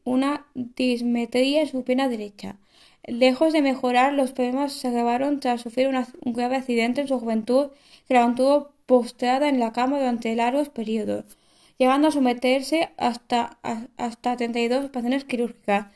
una, 0.04 0.46
dismetría 0.54 1.60
en 1.60 1.66
su 1.66 1.84
pierna 1.84 2.08
derecha. 2.08 2.56
Lejos 3.04 3.52
de 3.52 3.60
mejorar, 3.60 4.14
los 4.14 4.32
problemas 4.32 4.72
se 4.72 4.88
agravaron 4.88 5.40
tras 5.40 5.60
sufrir 5.60 5.88
un 5.88 6.06
grave 6.32 6.56
accidente 6.56 7.02
en 7.02 7.08
su 7.08 7.20
juventud 7.20 7.72
que 8.06 8.14
la 8.14 8.24
mantuvo 8.24 8.72
postrada 8.86 9.50
en 9.50 9.60
la 9.60 9.74
cama 9.74 9.98
durante 9.98 10.34
largos 10.34 10.70
periodos, 10.70 11.36
llegando 11.76 12.08
a 12.08 12.10
someterse 12.10 12.88
hasta, 12.96 13.58
hasta 13.98 14.36
32 14.36 14.86
operaciones 14.86 15.24
quirúrgicas. 15.24 15.88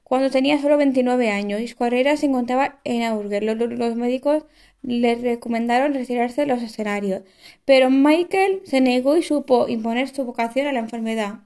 cuando 0.06 0.30
tenía 0.30 0.62
solo 0.62 0.78
29 0.78 1.32
años 1.32 1.60
y 1.60 1.68
su 1.68 1.76
carrera 1.76 2.16
se 2.16 2.28
encontraba 2.28 2.80
en 2.86 3.04
auge. 3.04 3.42
Los, 3.42 3.98
médicos 3.98 4.46
le 4.82 5.16
recomendaron 5.16 5.94
retirarse 5.94 6.44
de 6.44 6.48
los 6.48 6.64
escenarios, 6.64 7.24
pero 7.66 7.90
Michael 7.90 8.62
se 8.64 8.80
negó 8.80 9.18
y 9.18 9.24
supo 9.24 9.68
imponer 9.68 10.08
su 10.08 10.24
vocación 10.24 10.68
a 10.68 10.72
la 10.72 10.80
enfermedad. 10.80 11.40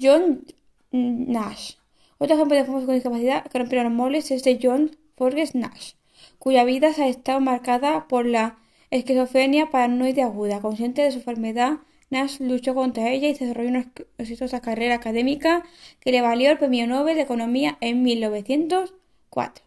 John 0.00 0.44
Nash 0.90 1.74
otro 2.18 2.36
ejemplo 2.36 2.56
de 2.56 2.64
famoso 2.64 2.86
con 2.86 2.94
discapacidad 2.94 3.44
que 3.44 3.58
rompieron 3.58 3.94
moldes 3.94 4.30
es 4.30 4.44
de 4.44 4.58
John 4.62 4.96
Forges 5.16 5.54
Nash, 5.54 5.92
cuya 6.38 6.64
vida 6.64 6.90
ha 6.96 7.08
estado 7.08 7.40
marcada 7.40 8.06
por 8.08 8.26
la 8.26 8.58
esquizofrenia 8.90 9.70
paranoide 9.70 10.22
aguda. 10.22 10.60
Consciente 10.60 11.02
de 11.02 11.10
su 11.10 11.18
enfermedad, 11.18 11.78
Nash 12.10 12.40
luchó 12.40 12.74
contra 12.74 13.10
ella 13.10 13.28
y 13.28 13.32
desarrolló 13.34 13.68
una 13.68 13.90
exitosa 14.18 14.60
carrera 14.60 14.94
académica 14.94 15.64
que 16.00 16.12
le 16.12 16.20
valió 16.20 16.50
el 16.50 16.58
Premio 16.58 16.86
Nobel 16.86 17.16
de 17.16 17.22
Economía 17.22 17.76
en 17.80 18.02
1904. 18.02 19.64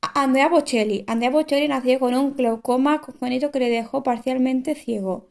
Andrea 0.00 0.48
Bocelli. 0.48 1.04
Andrea 1.06 1.30
Bocelli 1.30 1.68
nació 1.68 1.98
con 1.98 2.14
un 2.14 2.34
glaucoma 2.36 3.00
congénito 3.00 3.50
que 3.50 3.58
le 3.58 3.68
dejó 3.68 4.02
parcialmente 4.02 4.74
ciego, 4.74 5.26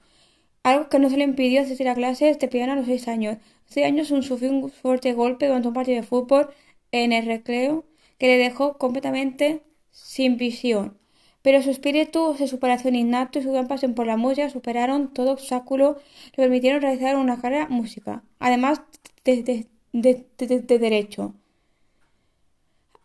algo 0.72 0.90
que 0.90 1.00
no 1.00 1.10
se 1.10 1.18
le 1.18 1.24
impidió 1.24 1.62
asistir 1.62 1.88
a 1.88 1.96
clases 1.96 2.40
de 2.40 2.48
piano 2.48 2.74
a 2.74 2.76
los 2.76 2.86
seis 2.86 3.08
años. 3.08 3.38
Hace 3.70 3.86
años 3.86 4.08
sufrió 4.08 4.52
un 4.52 4.70
fuerte 4.70 5.14
golpe 5.14 5.48
durante 5.48 5.68
un 5.68 5.74
partido 5.74 6.02
de 6.02 6.08
fútbol 6.08 6.50
en 6.92 7.14
el 7.14 7.26
recreo 7.26 7.86
que 8.18 8.28
le 8.28 8.38
dejó 8.38 8.78
completamente 8.78 9.62
sin 9.92 10.38
visión. 10.38 10.98
Pero 11.42 11.62
su 11.62 11.70
espíritu 11.70 12.36
de 12.38 12.48
superación 12.48 12.96
innato 12.96 13.40
y 13.40 13.44
su 13.44 13.52
gran 13.52 13.68
pasión 13.68 13.94
por 13.94 14.06
la 14.06 14.18
música 14.18 14.50
superaron 14.50 15.14
todo 15.14 15.32
obstáculo 15.32 15.98
le 16.36 16.44
permitieron 16.44 16.82
realizar 16.82 17.16
una 17.16 17.40
carrera 17.40 17.68
música, 17.70 18.24
además 18.40 18.82
de, 19.24 19.68
derecho. 19.94 21.34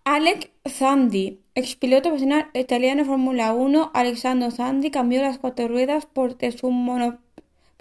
Alex 0.05 0.51
Zandi, 0.69 1.41
expiloto 1.55 2.09
profesional 2.09 2.51
italiano 2.55 3.03
de 3.03 3.09
Fórmula 3.09 3.55
1, 3.55 3.93
Alexandro 3.95 4.51
Zandi 4.51 4.91
cambió 4.91 5.23
las 5.23 5.39
cuatro 5.39 5.69
ruedas 5.69 6.07
por 6.07 6.37
de 6.39 6.51
su 6.51 6.71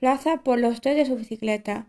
monoplaza 0.01 0.43
por 0.43 0.59
los 0.59 0.81
tres 0.81 0.97
de 0.97 1.05
su 1.05 1.15
bicicleta. 1.15 1.85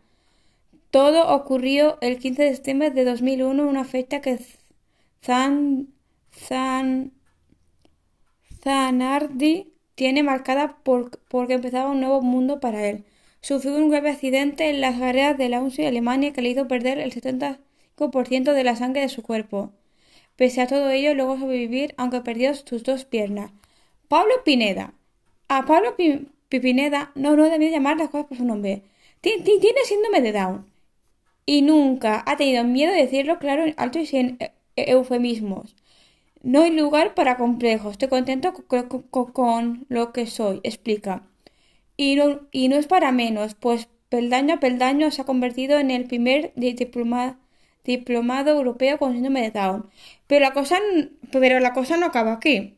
Todo 0.91 1.35
ocurrió 1.35 1.97
el 2.03 2.19
15 2.19 2.43
de 2.43 2.55
septiembre 2.55 2.91
de 2.91 3.05
2001, 3.05 3.67
una 3.67 3.85
fecha 3.85 4.21
que 4.21 4.39
Zan, 5.25 5.89
Zanardi 8.63 9.73
tiene 9.95 10.23
marcada 10.23 10.77
porque 10.83 11.55
empezaba 11.55 11.91
un 11.91 12.01
nuevo 12.01 12.21
mundo 12.21 12.61
para 12.61 12.87
él. 12.87 13.05
Sufrió 13.41 13.77
un 13.77 13.91
grave 13.91 14.11
accidente 14.11 14.69
en 14.71 14.81
las 14.81 14.99
carreras 14.99 15.39
de 15.39 15.49
la 15.49 15.61
UNSI 15.61 15.87
Alemania 15.87 16.33
que 16.33 16.43
le 16.43 16.51
hizo 16.51 16.69
perder 16.69 16.99
el 16.99 17.13
75% 17.13 18.53
de 18.53 18.65
la 18.65 18.77
sangre 18.77 19.01
de 19.01 19.09
su 19.09 19.23
cuerpo. 19.23 19.73
Pese 20.37 20.61
a 20.61 20.67
todo 20.67 20.91
ello, 20.91 21.15
logró 21.15 21.39
sobrevivir, 21.39 21.95
aunque 21.97 22.21
perdió 22.21 22.55
sus 22.55 22.85
dos 22.85 23.05
piernas. 23.05 23.53
Pablo 24.09 24.35
Pineda. 24.45 24.95
A 25.49 25.65
Pablo 25.67 25.97
Pineda 26.61 27.13
no, 27.15 27.37
no 27.37 27.49
debía 27.49 27.71
llamar 27.71 27.97
las 27.97 28.11
cosas 28.11 28.27
por 28.27 28.39
su 28.39 28.45
nombre. 28.45 28.83
Tiene 29.21 29.85
síndrome 29.85 30.21
de 30.21 30.33
Down 30.33 30.67
y 31.47 31.63
nunca 31.63 32.23
ha 32.27 32.37
tenido 32.37 32.65
miedo 32.65 32.93
de 32.93 33.03
decirlo 33.03 33.39
claro, 33.39 33.65
alto 33.77 33.99
y 33.99 34.07
sin 34.07 34.37
e, 34.41 34.53
e, 34.77 34.91
eufemismos. 34.93 35.77
No 36.43 36.63
hay 36.63 36.73
lugar 36.73 37.15
para 37.15 37.37
complejos. 37.37 37.93
Estoy 37.93 38.09
contento 38.09 38.53
con, 39.33 39.87
lo 39.89 40.13
que 40.13 40.27
soy, 40.27 40.61
explica. 40.65 41.23
Y 41.97 42.17
no, 42.17 42.41
y 42.53 42.69
no 42.69 42.77
es 42.77 42.87
para 42.87 43.13
menos, 43.13 43.55
pues 43.55 43.89
peldaño 44.09 44.55
a 44.55 44.61
peldaño 44.61 45.11
se 45.11 45.23
ha 45.23 45.25
convertido 45.25 45.79
en 45.79 45.91
el 45.91 46.07
primer 46.07 46.53
diplomado 47.85 48.51
europeo 48.51 48.99
con 48.99 49.13
síndrome 49.15 49.43
de 49.43 49.51
Down. 49.51 49.91
Pero 50.27 50.41
la 50.41 50.53
cosa, 50.53 50.79
pero 51.31 51.61
la 51.61 51.73
cosa 51.73 51.97
no 51.97 52.07
acaba 52.07 52.33
aquí. 52.35 52.77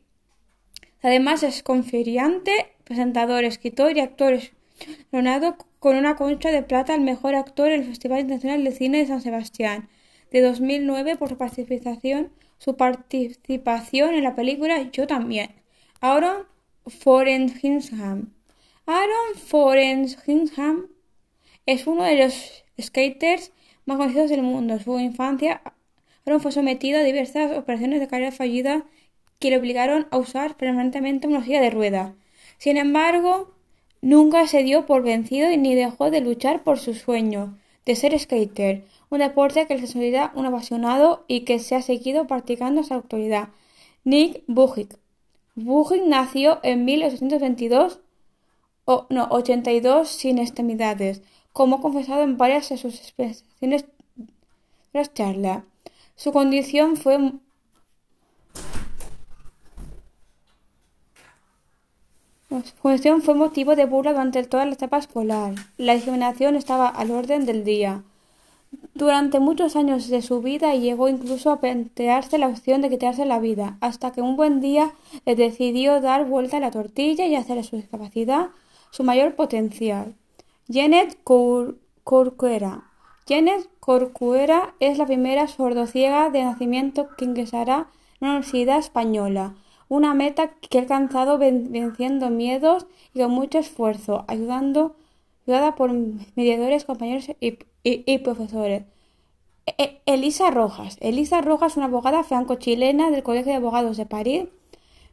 Además 1.01 1.43
es 1.43 1.63
conferente, 1.63 2.74
presentador, 2.85 3.43
escritor 3.43 3.97
y 3.97 3.99
actor 3.99 4.39
Leonardo 5.11 5.57
con 5.79 5.97
una 5.97 6.15
concha 6.15 6.51
de 6.51 6.63
plata 6.63 6.93
al 6.93 7.01
mejor 7.01 7.35
actor 7.35 7.71
en 7.71 7.81
el 7.81 7.87
Festival 7.87 8.21
Internacional 8.21 8.63
de 8.63 8.71
Cine 8.71 8.99
de 8.99 9.07
San 9.07 9.21
Sebastián 9.21 9.89
de 10.31 10.41
2009 10.41 11.17
por 11.17 11.29
su 11.29 11.37
participación, 11.37 12.31
su 12.57 12.75
participación 12.75 14.15
en 14.15 14.23
la 14.23 14.35
película 14.35 14.81
Yo 14.91 15.07
también. 15.07 15.51
Aaron 16.01 16.45
Forenhingham. 16.87 18.33
Aaron 18.85 19.35
Forenhingham 19.35 20.87
es 21.65 21.87
uno 21.87 22.03
de 22.03 22.17
los 22.17 22.63
skaters 22.79 23.51
más 23.85 23.97
conocidos 23.97 24.29
del 24.29 24.43
mundo. 24.43 24.75
En 24.75 24.83
su 24.83 24.99
infancia, 24.99 25.61
Aaron 26.25 26.41
fue 26.41 26.51
sometido 26.51 26.99
a 26.99 27.03
diversas 27.03 27.55
operaciones 27.57 27.99
de 27.99 28.07
carrera 28.07 28.31
fallida 28.31 28.85
que 29.39 29.49
le 29.49 29.57
obligaron 29.57 30.07
a 30.11 30.17
usar 30.17 30.57
permanentemente 30.57 31.27
una 31.27 31.43
silla 31.43 31.61
de 31.61 31.69
rueda. 31.69 32.15
Sin 32.57 32.77
embargo, 32.77 33.51
nunca 34.01 34.47
se 34.47 34.63
dio 34.63 34.85
por 34.85 35.03
vencido 35.03 35.49
ni 35.57 35.75
dejó 35.75 36.11
de 36.11 36.21
luchar 36.21 36.63
por 36.63 36.79
su 36.79 36.93
sueño 36.93 37.57
de 37.85 37.95
ser 37.95 38.17
skater, 38.19 38.83
un 39.09 39.19
deporte 39.19 39.67
que 39.67 39.75
le 39.75 39.81
considera 39.81 40.31
un 40.35 40.45
apasionado 40.45 41.23
y 41.27 41.41
que 41.41 41.59
se 41.59 41.75
ha 41.75 41.81
seguido 41.81 42.27
practicando 42.27 42.81
hasta 42.81 42.95
la 42.95 43.01
actualidad. 43.01 43.49
Nick 44.03 44.43
Bujic. 44.47 44.97
Bujic 45.55 46.03
nació 46.03 46.59
en 46.63 46.85
1822 46.85 48.01
o 48.85 49.07
no, 49.09 49.27
82 49.31 50.09
sin 50.09 50.39
extremidades, 50.39 51.21
como 51.53 51.81
confesado 51.81 52.23
en 52.23 52.37
varias 52.37 52.69
de 52.69 52.77
sus 52.77 52.99
expresiones 52.99 53.85
de 53.85 54.29
las 54.93 55.13
charlas. 55.13 55.63
Su 56.15 56.31
condición 56.31 56.97
fue 56.97 57.33
Su 62.49 62.75
condición 62.81 63.21
fue 63.21 63.33
motivo 63.33 63.75
de 63.75 63.85
burla 63.85 64.11
durante 64.11 64.43
toda 64.43 64.65
la 64.65 64.73
etapa 64.73 64.99
escolar. 64.99 65.55
La 65.77 65.93
discriminación 65.93 66.55
estaba 66.55 66.87
al 66.87 67.11
orden 67.11 67.45
del 67.45 67.63
día. 67.63 68.03
Durante 68.93 69.39
muchos 69.39 69.75
años 69.75 70.09
de 70.09 70.21
su 70.21 70.41
vida 70.41 70.75
llegó 70.75 71.09
incluso 71.09 71.51
a 71.51 71.59
plantearse 71.59 72.37
la 72.37 72.47
opción 72.47 72.81
de 72.81 72.89
quitarse 72.89 73.25
la 73.25 73.39
vida, 73.39 73.77
hasta 73.81 74.11
que 74.11 74.21
un 74.21 74.35
buen 74.35 74.61
día 74.61 74.93
decidió 75.25 76.01
dar 76.01 76.25
vuelta 76.25 76.57
a 76.57 76.59
la 76.59 76.71
tortilla 76.71 77.25
y 77.25 77.35
hacer 77.35 77.57
de 77.57 77.63
su 77.63 77.77
discapacidad 77.77 78.49
su 78.91 79.03
mayor 79.03 79.35
potencial. 79.35 80.15
Janet 80.71 81.17
Corcuera. 82.03 82.83
Janet 83.27 83.67
Corcuera 83.79 84.75
es 84.79 84.97
la 84.97 85.05
primera 85.05 85.47
sordociega 85.47 86.29
de 86.29 86.43
nacimiento 86.43 87.07
que 87.17 87.25
ingresará 87.25 87.87
en 88.19 88.27
una 88.27 88.31
universidad 88.37 88.79
española, 88.79 89.55
una 89.89 90.13
meta 90.13 90.49
que 90.49 90.77
ha 90.77 90.81
alcanzado 90.81 91.37
venciendo 91.37 92.29
miedos 92.29 92.87
y 93.13 93.19
con 93.19 93.31
mucho 93.31 93.59
esfuerzo, 93.59 94.25
ayudando, 94.27 94.95
ayudada 95.45 95.75
por 95.75 95.91
mediadores, 96.35 96.85
compañeros 96.85 97.27
y, 97.39 98.17
profesores. 98.19 98.83
E, 99.67 99.73
e, 99.77 100.01
Elisa 100.05 100.51
Rojas. 100.51 100.97
Elisa 101.01 101.41
Rojas 101.41 101.73
es 101.73 101.77
una 101.77 101.87
abogada 101.87 102.23
franco-chilena 102.23 103.11
del 103.11 103.23
Colegio 103.23 103.51
de 103.51 103.57
Abogados 103.57 103.97
de 103.97 104.05
París, 104.05 104.45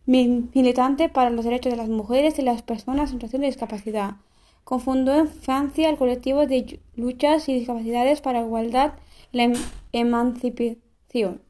militante 0.07 1.09
para 1.09 1.31
los 1.31 1.45
derechos 1.45 1.73
de 1.73 1.77
las 1.77 1.89
mujeres 1.89 2.39
y 2.39 2.43
las 2.43 2.63
personas 2.63 3.11
en 3.11 3.17
situación 3.17 3.43
de 3.43 3.49
discapacidad. 3.49 4.17
Confundó 4.65 5.15
en 5.15 5.29
Francia 5.29 5.91
el 5.91 5.97
colectivo 5.97 6.47
de 6.47 6.81
luchas 6.97 7.49
y 7.49 7.55
discapacidades 7.55 8.21
para 8.21 8.41
la 8.41 8.47
igualdad 8.47 8.93
y 9.33 9.37
la 9.39 9.45
em-, 9.45 9.55
emancipación. 9.93 11.41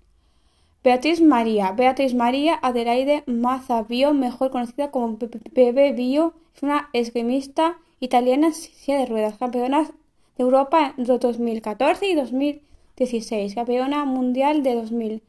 Beatriz 0.84 1.20
María. 1.20 1.70
Beatriz 1.70 2.12
María 2.12 2.58
Adelaide 2.60 3.22
Maza 3.26 3.84
Bio, 3.84 4.14
mejor 4.14 4.50
conocida 4.50 4.90
como 4.90 5.16
Bebe 5.52 5.92
Bio, 5.92 6.34
es 6.56 6.62
una 6.64 6.88
esgrimista 6.92 7.78
italiana 8.00 8.52
silla 8.52 8.98
de 8.98 9.06
ruedas, 9.06 9.38
campeona 9.38 9.84
de 9.84 10.42
Europa 10.42 10.92
en 10.96 11.04
2014 11.04 12.08
y 12.08 12.14
2016, 12.16 13.54
campeona 13.54 14.04
mundial 14.04 14.64
de 14.64 14.74
2000 14.74 15.22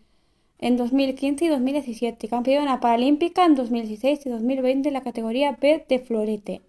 en 0.58 0.78
2015 0.78 1.46
y 1.46 1.48
2017, 1.50 2.30
campeona 2.30 2.80
paralímpica 2.80 3.46
en 3.46 3.54
2016 3.54 4.26
y 4.26 4.30
2020 4.30 4.88
en 4.88 4.94
la 4.94 5.02
categoría 5.02 5.58
B 5.62 5.86
de 5.88 6.00
florete. 6.00 6.62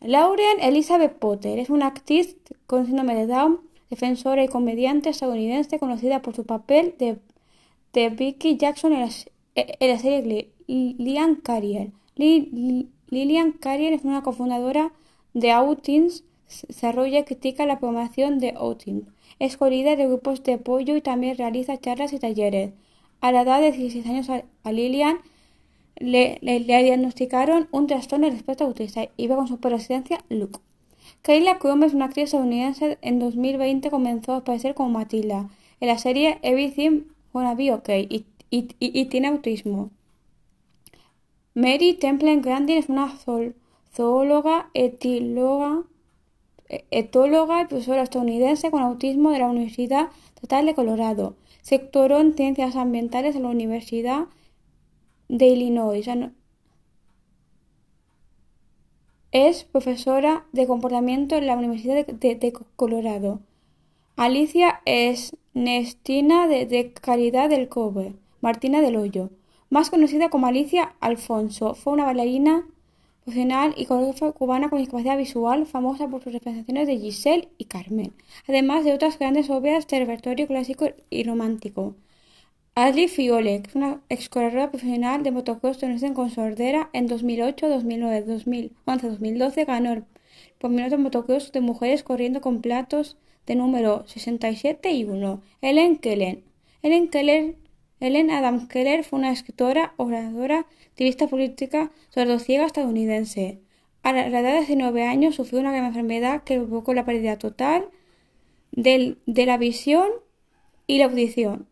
Lauren 0.00 0.60
Elizabeth 0.60 1.16
Potter 1.18 1.58
es 1.58 1.70
una 1.70 1.86
actriz 1.86 2.36
con 2.66 2.84
síndrome 2.84 3.14
de 3.14 3.26
Down, 3.28 3.60
defensora 3.88 4.44
y 4.44 4.48
comediante 4.48 5.08
estadounidense 5.08 5.78
conocida 5.78 6.20
por 6.20 6.34
su 6.34 6.44
papel 6.44 6.96
de, 6.98 7.18
de 7.94 8.10
Vicky 8.10 8.56
Jackson 8.56 8.92
en 8.92 9.00
la, 9.00 9.98
serie 9.98 10.50
Lillian 10.66 11.36
Carrier. 11.36 11.92
Lillian 12.16 13.52
Carrier 13.52 13.92
es 13.92 14.04
una 14.04 14.22
cofundadora 14.22 14.92
de 15.32 15.52
Outings, 15.52 16.24
desarrolla 16.68 17.20
y 17.20 17.24
critica 17.24 17.64
la 17.66 17.78
promoción 17.78 18.40
de 18.40 18.52
Outings. 18.56 19.06
Es 19.38 19.58
líder 19.60 19.96
de 19.96 20.06
grupos 20.06 20.42
de 20.42 20.54
apoyo 20.54 20.96
y 20.96 21.00
también 21.00 21.38
realiza 21.38 21.80
charlas 21.80 22.12
y 22.12 22.18
talleres. 22.18 22.72
A 23.20 23.32
la 23.32 23.42
edad 23.42 23.60
de 23.60 23.72
16 23.72 24.06
años 24.06 24.28
a 24.28 24.72
Lillian 24.72 25.18
le, 25.96 26.38
diagnosticaron 26.42 27.68
un 27.70 27.86
trastorno 27.86 28.26
de 28.26 28.32
respuesta 28.32 28.64
autista 28.64 29.04
y 29.04 29.10
iba 29.16 29.36
con 29.36 29.46
su 29.46 29.58
presidencia 29.58 30.18
Luke. 30.28 30.58
Kayla 31.22 31.58
Crumb 31.58 31.84
es 31.84 31.94
una 31.94 32.06
actriz 32.06 32.24
estadounidense. 32.24 32.98
En 33.02 33.18
2020 33.20 33.90
comenzó 33.90 34.32
a 34.32 34.38
aparecer 34.38 34.74
como 34.74 34.90
Matilda 34.90 35.48
en 35.80 35.88
la 35.88 35.98
serie 35.98 36.38
Everything 36.42 37.13
Gonna 37.34 37.54
Be 37.54 37.72
Okay 37.72 38.08
y, 38.50 39.04
tiene 39.06 39.28
autismo. 39.28 39.90
Mary 41.54 41.94
Temple 41.94 42.40
Grandin 42.40 42.78
es 42.78 42.88
una 42.88 43.12
zoóloga, 43.92 44.70
etíloga, 44.74 45.82
e, 46.68 46.84
etóloga 46.90 47.62
y 47.62 47.66
profesora 47.66 48.02
estadounidense 48.02 48.70
con 48.70 48.82
autismo 48.82 49.30
de 49.30 49.40
la 49.40 49.48
Universidad 49.48 50.10
Estatal 50.36 50.66
de 50.66 50.74
Colorado. 50.74 51.36
Se 51.62 51.76
en 51.92 52.34
ciencias 52.34 52.76
ambientales 52.76 53.34
en 53.34 53.42
la 53.42 53.48
Universidad 53.48 54.26
de 55.28 55.46
Illinois. 55.46 56.08
Es 59.32 59.64
profesora 59.64 60.46
de 60.52 60.66
comportamiento 60.68 61.34
en 61.34 61.46
la 61.46 61.56
Universidad 61.56 62.06
de, 62.06 62.52
Colorado. 62.76 63.40
Alicia 64.16 64.80
es 64.84 65.36
Nestina 65.54 66.46
de, 66.46 66.92
Caridad 66.92 67.50
del 67.50 67.68
Cobre, 67.68 68.14
Martina 68.40 68.80
del 68.80 68.94
Hoyo. 68.94 69.30
Más 69.70 69.90
conocida 69.90 70.28
como 70.30 70.46
Alicia 70.46 70.94
Alfonso, 71.00 71.74
fue 71.74 71.94
una 71.94 72.04
bailarina 72.04 72.64
profesional 73.24 73.74
y 73.76 73.86
coreógrafa 73.86 74.30
cubana 74.30 74.70
con 74.70 74.78
discapacidad 74.78 75.18
visual, 75.18 75.66
famosa 75.66 76.06
por 76.06 76.22
sus 76.22 76.32
representaciones 76.32 76.86
de 76.86 76.98
Giselle 76.98 77.48
y 77.58 77.64
Carmen, 77.64 78.12
además 78.46 78.84
de 78.84 78.92
otras 78.92 79.18
grandes 79.18 79.50
obras 79.50 79.88
de 79.88 79.98
repertorio 79.98 80.46
clásico 80.46 80.86
y 81.10 81.24
romántico. 81.24 81.96
Ashley 82.76 83.08
Fiole, 83.08 83.62
que 83.62 83.68
es 83.70 83.74
una 83.74 84.00
corredora 84.30 84.70
profesional 84.70 85.24
de 85.24 85.32
motocross 85.32 85.72
estadounidense 85.72 86.14
con 86.14 86.30
sordera 86.30 86.88
en 86.92 87.08
2008, 87.08 87.68
2009, 87.68 88.22
2011, 88.22 89.08
2012 89.08 89.64
ganó 89.64 89.92
el 89.92 90.04
campeonato 90.60 90.98
de 90.98 91.02
motocross 91.02 91.50
de 91.50 91.60
mujeres 91.60 92.04
corriendo 92.04 92.40
con 92.40 92.60
platos 92.60 93.16
de 93.46 93.54
número 93.54 94.04
67 94.06 94.92
y 94.92 95.04
1. 95.04 95.42
Ellen 95.60 95.96
Keller. 95.96 96.42
Ellen 96.82 97.08
Keller 97.08 97.56
Ellen 98.00 98.30
Adam 98.30 98.68
Keller 98.68 99.02
fue 99.02 99.18
una 99.18 99.32
escritora, 99.32 99.94
oradora, 99.96 100.66
activista 100.88 101.26
política 101.26 101.90
sordociega 102.10 102.66
estadounidense. 102.66 103.60
A 104.02 104.12
la 104.12 104.26
edad 104.26 104.52
de 104.52 104.58
19 104.58 105.06
años 105.06 105.36
sufrió 105.36 105.60
una 105.60 105.72
grave 105.72 105.86
enfermedad 105.86 106.42
que 106.44 106.58
provocó 106.58 106.92
la 106.92 107.06
pérdida 107.06 107.38
total 107.38 107.88
de 108.72 109.16
la 109.26 109.56
visión 109.56 110.08
y 110.86 110.98
la 110.98 111.06
audición. 111.06 111.66